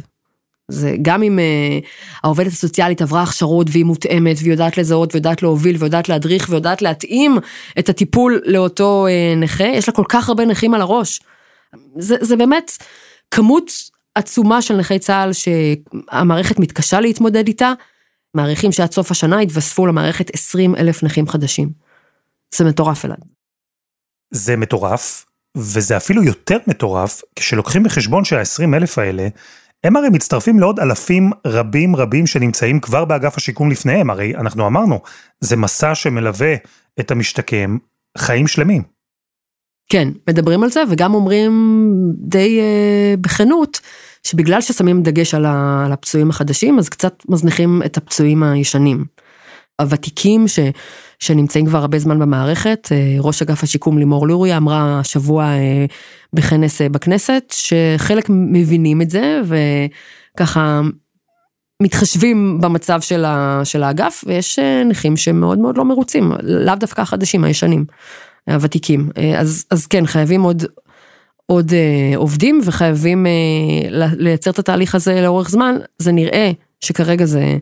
זה 0.71 0.95
גם 1.01 1.23
אם 1.23 1.39
uh, 1.39 1.85
העובדת 2.23 2.51
הסוציאלית 2.51 3.01
עברה 3.01 3.23
הכשרות 3.23 3.67
והיא 3.71 3.85
מותאמת 3.85 4.35
והיא 4.39 4.51
יודעת 4.51 4.77
לזהות 4.77 5.15
ויודעת 5.15 5.43
להוביל 5.43 5.77
ויודעת 5.79 6.09
להדריך 6.09 6.47
ויודעת 6.49 6.81
להתאים 6.81 7.37
את 7.79 7.89
הטיפול 7.89 8.41
לאותו 8.45 9.05
uh, 9.07 9.39
נכה, 9.39 9.63
יש 9.63 9.89
לה 9.89 9.93
כל 9.95 10.05
כך 10.09 10.29
הרבה 10.29 10.45
נכים 10.45 10.73
על 10.73 10.81
הראש. 10.81 11.19
זה, 11.97 12.15
זה 12.21 12.35
באמת 12.35 12.71
כמות 13.31 13.71
עצומה 14.15 14.61
של 14.61 14.75
נכי 14.75 14.99
צה"ל 14.99 15.31
שהמערכת 15.33 16.59
מתקשה 16.59 16.99
להתמודד 16.99 17.47
איתה. 17.47 17.73
מעריכים 18.33 18.71
שעד 18.71 18.91
סוף 18.91 19.11
השנה 19.11 19.43
יתווספו 19.43 19.85
למערכת 19.85 20.33
20 20.33 20.75
אלף 20.75 21.03
נכים 21.03 21.27
חדשים. 21.27 21.69
זה 22.55 22.65
מטורף 22.65 23.05
אלעד. 23.05 23.25
זה 24.31 24.55
מטורף, 24.55 25.25
וזה 25.57 25.97
אפילו 25.97 26.23
יותר 26.23 26.57
מטורף 26.67 27.21
כשלוקחים 27.35 27.83
בחשבון 27.83 28.25
שה-20 28.25 28.75
אלף 28.75 28.97
האלה, 28.97 29.27
הם 29.83 29.95
הרי 29.95 30.09
מצטרפים 30.09 30.59
לעוד 30.59 30.79
אלפים 30.79 31.31
רבים 31.47 31.95
רבים 31.95 32.27
שנמצאים 32.27 32.79
כבר 32.79 33.05
באגף 33.05 33.37
השיקום 33.37 33.71
לפניהם, 33.71 34.09
הרי 34.09 34.35
אנחנו 34.35 34.67
אמרנו, 34.67 34.99
זה 35.39 35.55
מסע 35.55 35.95
שמלווה 35.95 36.55
את 36.99 37.11
המשתקם 37.11 37.77
חיים 38.17 38.47
שלמים. 38.47 38.83
כן, 39.89 40.07
מדברים 40.29 40.63
על 40.63 40.69
זה 40.69 40.83
וגם 40.89 41.13
אומרים 41.13 41.51
די 42.17 42.59
אה, 42.59 43.15
בכנות, 43.21 43.79
שבגלל 44.23 44.61
ששמים 44.61 45.03
דגש 45.03 45.33
על 45.33 45.45
הפצועים 45.93 46.29
החדשים, 46.29 46.79
אז 46.79 46.89
קצת 46.89 47.23
מזניחים 47.29 47.81
את 47.85 47.97
הפצועים 47.97 48.43
הישנים. 48.43 49.05
הוותיקים 49.81 50.47
ש, 50.47 50.59
שנמצאים 51.19 51.65
כבר 51.65 51.77
הרבה 51.77 51.99
זמן 51.99 52.19
במערכת, 52.19 52.87
אה, 52.91 53.15
ראש 53.19 53.41
אגף 53.41 53.63
השיקום 53.63 53.97
לימור 53.97 54.27
לוריה 54.27 54.57
אמרה 54.57 54.99
השבוע 54.99 55.43
אה, 55.43 55.85
בכנס 56.33 56.81
אה, 56.81 56.89
בכנסת, 56.89 57.53
שחלק 57.55 58.25
מבינים 58.29 59.01
את 59.01 59.09
זה 59.09 59.41
וככה 59.45 60.81
מתחשבים 61.81 62.61
במצב 62.61 63.01
של, 63.01 63.25
ה, 63.25 63.61
של 63.63 63.83
האגף, 63.83 64.23
ויש 64.27 64.59
נכים 64.85 65.17
שמאוד 65.17 65.59
מאוד 65.59 65.77
לא 65.77 65.85
מרוצים, 65.85 66.31
לאו 66.43 66.75
דווקא 66.75 67.01
החדשים, 67.01 67.43
הישנים, 67.43 67.85
הוותיקים. 68.49 69.09
אז, 69.37 69.65
אז 69.71 69.85
כן, 69.87 70.05
חייבים 70.05 70.41
עוד, 70.41 70.63
עוד 71.45 71.71
עובדים 72.15 72.61
וחייבים 72.65 73.25
לייצר 73.91 74.51
את 74.51 74.59
התהליך 74.59 74.95
הזה 74.95 75.21
לאורך 75.21 75.49
זמן, 75.49 75.75
זה 75.97 76.11
נראה 76.11 76.51
שכרגע 76.79 77.25
זה, 77.25 77.57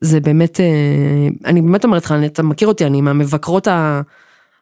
זה 0.00 0.20
באמת, 0.20 0.60
אה, 0.60 1.28
אני 1.44 1.62
באמת 1.62 1.84
אומרת 1.84 2.04
לך, 2.04 2.14
אתה 2.26 2.42
מכיר 2.42 2.68
אותי, 2.68 2.86
אני 2.86 3.00
מהמבקרות 3.00 3.68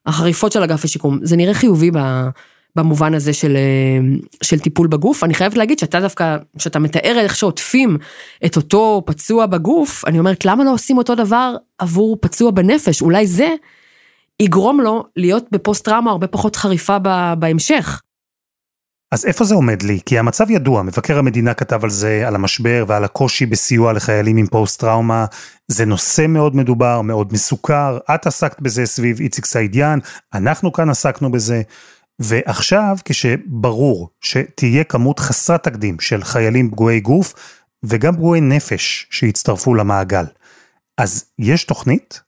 החריפות 0.07 0.53
של 0.53 0.63
אגף 0.63 0.85
השיקום, 0.85 1.19
זה 1.23 1.37
נראה 1.37 1.55
חיובי. 1.55 1.91
במובן 2.77 3.15
הזה 3.15 3.33
של, 3.33 3.57
אה, 3.57 4.17
של 4.43 4.59
טיפול 4.59 4.87
בגוף. 4.87 5.25
אני 5.25 5.35
חייבת 5.35 5.57
להגיד 5.57 5.79
שאתה 5.79 6.01
דווקא, 6.01 6.37
כשאתה 6.59 6.79
מתאר 6.79 7.17
איך 7.19 7.37
שעוטפים 7.37 7.99
את 8.45 8.57
אותו 8.57 9.03
פצוע 9.07 9.47
בגוף, 9.47 10.05
אני 10.07 10.19
אומרת, 10.19 10.45
למה 10.45 10.65
לא 10.65 10.73
עושים 10.73 10.99
אותו 10.99 11.15
דבר 11.15 11.55
עבור 11.79 12.17
פצוע 12.21 12.51
בנפש? 12.51 13.03
אולי 13.03 13.27
זה 13.27 13.55
יגרום 14.41 14.81
לו 14.81 15.05
להיות 15.17 15.45
בפוסט 15.53 15.85
טראומה 15.85 16.11
הרבה 16.11 16.27
פחות 16.27 16.57
חריפה 16.57 16.99
בהמשך. 17.39 18.01
אז 19.13 19.27
איפה 19.27 19.45
זה 19.45 19.55
עומד 19.55 19.83
לי? 19.83 20.01
כי 20.07 20.19
המצב 20.19 20.51
ידוע, 20.51 20.83
מבקר 20.83 21.19
המדינה 21.19 21.55
כתב 21.55 21.85
על 21.85 21.91
זה, 21.91 22.25
על 22.27 22.35
המשבר 22.35 22.85
ועל 22.89 23.05
הקושי 23.05 23.47
בסיוע 23.47 23.93
לחיילים 23.93 24.37
עם 24.37 24.47
פוסט-טראומה. 24.47 25.27
זה 25.69 25.85
נושא 25.85 26.27
מאוד 26.29 26.57
מדובר, 26.57 27.01
מאוד 27.01 27.33
מסוכר, 27.33 27.99
את 28.15 28.27
עסקת 28.27 28.61
בזה 28.61 28.87
סביב 28.87 29.21
איציק 29.21 29.47
סעידיאן, 29.47 29.99
אנחנו 30.35 30.73
כאן 30.73 30.91
עסקנו 30.91 31.33
בזה. 31.33 31.63
ועכשיו, 32.19 32.97
כשברור 33.05 34.11
שתהיה 34.21 34.85
כמות 34.85 35.19
חסרת 35.19 35.65
תקדים 35.65 36.01
של 36.01 36.25
חיילים 36.25 36.71
פגועי 36.71 37.01
גוף, 37.01 37.35
וגם 37.85 38.17
פגועי 38.17 38.41
נפש 38.41 39.07
שיצטרפו 39.11 39.75
למעגל, 39.75 40.25
אז 40.99 41.25
יש 41.39 41.65
תוכנית? 41.65 42.21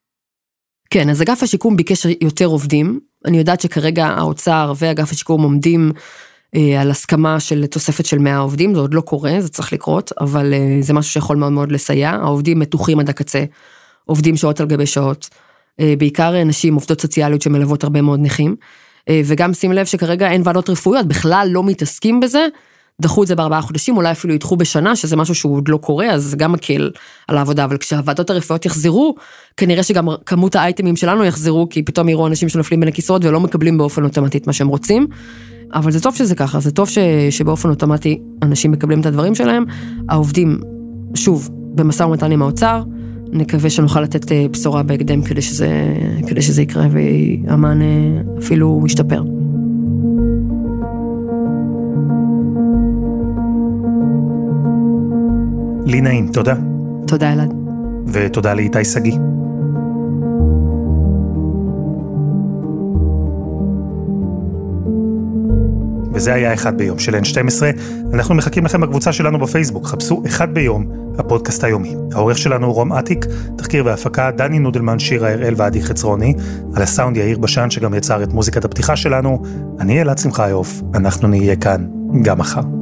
כן, 0.91 1.11
אז 1.11 1.23
אגף 1.23 1.43
השיקום 1.43 1.77
ביקש 1.77 2.07
יותר 2.21 2.47
עובדים. 2.47 3.01
אני 3.25 3.39
יודעת 3.39 3.61
שכרגע 3.61 4.07
האוצר 4.07 4.73
ואגף 4.79 5.13
השיקום 5.13 5.43
עומדים 5.43 5.93
על 6.81 6.91
הסכמה 6.91 7.41
של 7.41 7.67
תוספת 7.67 8.07
של 8.07 8.19
100 8.19 8.39
עובדים, 8.39 8.75
זה 8.75 8.81
עוד 8.81 8.95
לא 8.95 9.01
קורה, 9.01 9.33
זה 9.39 9.49
צריך 9.49 9.73
לקרות, 9.73 10.13
אבל 10.21 10.55
אה, 10.55 10.79
זה 10.81 10.93
משהו 10.93 11.13
שיכול 11.13 11.37
מאוד 11.37 11.53
מאוד 11.53 11.73
לסייע. 11.73 12.11
העובדים 12.11 12.59
מתוחים 12.59 13.01
עד 13.01 13.09
הקצה, 13.09 13.45
עובדים 14.05 14.37
שעות 14.37 14.61
על 14.61 14.67
גבי 14.67 14.87
שעות, 14.87 15.29
אה, 15.81 15.95
בעיקר 15.99 16.45
נשים, 16.45 16.75
עובדות 16.75 17.01
סוציאליות 17.01 17.43
שמלוות 17.43 17.85
הרבה 17.85 18.03
מאוד 18.03 18.21
נכים, 18.21 18.57
וגם 19.25 19.55
שים 19.55 19.73
לב 19.73 19.87
שכרגע 19.87 20.31
אין 20.31 20.43
ועדות 20.45 20.71
רפואיות, 20.71 21.07
בכלל 21.07 21.49
לא 21.51 21.65
מתעסקים 21.65 22.21
בזה. 22.21 22.47
דחו 23.01 23.23
את 23.23 23.29
זה 23.29 23.35
בארבעה 23.35 23.63
חודשים, 23.63 23.97
אולי 23.97 24.11
אפילו 24.11 24.35
ידחו 24.35 24.57
בשנה, 24.57 24.97
שזה 24.97 25.17
משהו 25.17 25.35
שהוא 25.35 25.57
עוד 25.57 25.69
לא 25.69 25.77
קורה, 25.77 26.11
אז 26.11 26.23
זה 26.23 26.37
גם 26.37 26.53
מקל 26.53 26.91
על 27.29 27.39
העבודה, 27.39 27.65
אבל 27.65 27.77
כשהוועדות 27.77 28.31
הרפואיות 28.31 28.67
יחזרו, 28.67 29.15
כנראה 29.57 29.83
שגם 29.83 30.09
כמות 30.27 30.57
האייטמים 30.57 30.97
שלנו 30.97 31.25
יחזרו, 31.25 31.69
כי 31.71 31.83
פתאום 31.83 32.09
יראו 32.09 32.27
אנשים 32.27 32.49
שנופלים 32.49 32.81
בין 32.81 32.89
הכיסאות 32.89 33.25
ולא 33.25 33.41
מקבלים 33.41 33.79
באופן 33.79 34.05
אוטומטי 34.05 34.39
את 34.39 34.47
מה 34.47 34.53
שהם 34.53 34.69
רוצים. 34.69 35.07
אבל 35.75 35.91
זה 35.91 36.01
טוב 36.01 36.15
שזה 36.15 36.35
ככה, 36.35 36.61
זה 36.61 36.71
טוב 36.71 36.89
ש, 36.89 36.99
שבאופן 37.31 37.69
אוטומטי 37.69 38.21
אנשים 38.43 38.71
מקבלים 38.71 39.01
את 39.01 39.07
הדברים 39.07 39.35
שלהם. 39.35 39.65
העובדים, 40.09 40.59
שוב, 41.15 41.51
במשא 41.75 42.03
ומתן 42.03 42.33
עם 42.33 42.43
האוצר, 42.43 42.83
נקווה 43.33 43.71
שנוכל 43.71 44.01
לתת 44.01 44.33
אה, 44.33 44.47
בשורה 44.51 44.83
בהקדם 44.83 45.23
כדי 45.23 45.43
שזה, 45.43 45.69
כדי 46.27 46.43
שזה 46.43 46.63
יקרה 46.63 46.87
והמענה 46.91 47.85
אה, 47.85 48.39
אפילו 48.39 48.83
ישתפר. 48.87 49.23
לי 55.87 56.01
נעים, 56.01 56.29
תודה. 56.33 56.55
תודה 57.07 57.33
אלעד. 57.33 57.55
ותודה 58.07 58.55
לאיתי 58.55 58.85
שגיא. 58.85 59.19
וזה 66.15 66.35
היה 66.35 66.55
אחד 66.55 66.79
ביום 66.79 66.99
של 66.99 67.15
N12. 67.15 67.63
אנחנו 68.15 68.35
מחכים 68.35 68.65
לכם 68.65 68.81
בקבוצה 68.81 69.13
שלנו 69.13 69.39
בפייסבוק, 69.39 69.87
חפשו 69.87 70.23
אחד 70.27 70.55
ביום, 70.55 70.87
הפודקאסט 71.19 71.65
היומי. 71.65 71.95
העורך 72.13 72.39
שלנו 72.39 72.67
הוא 72.67 72.75
רום 72.75 72.93
אטיק, 72.93 73.27
תחקיר 73.57 73.87
והפקה 73.87 74.31
דני 74.31 74.59
נודלמן, 74.59 74.99
שירה 74.99 75.33
הראל 75.33 75.55
ועדי 75.57 75.83
חצרוני, 75.83 76.35
על 76.75 76.83
הסאונד 76.83 77.17
יאיר 77.17 77.39
בשן 77.39 77.71
שגם 77.71 77.95
יצר 77.95 78.23
את 78.23 78.33
מוזיקת 78.33 78.65
הפתיחה 78.65 78.97
שלנו. 78.97 79.43
אני 79.81 80.01
אלעד 80.03 80.19
שמחיוף, 80.19 80.83
אנחנו 80.95 81.29
נהיה 81.29 81.57
כאן 81.57 81.87
גם 82.23 82.39
מחר. 82.39 82.82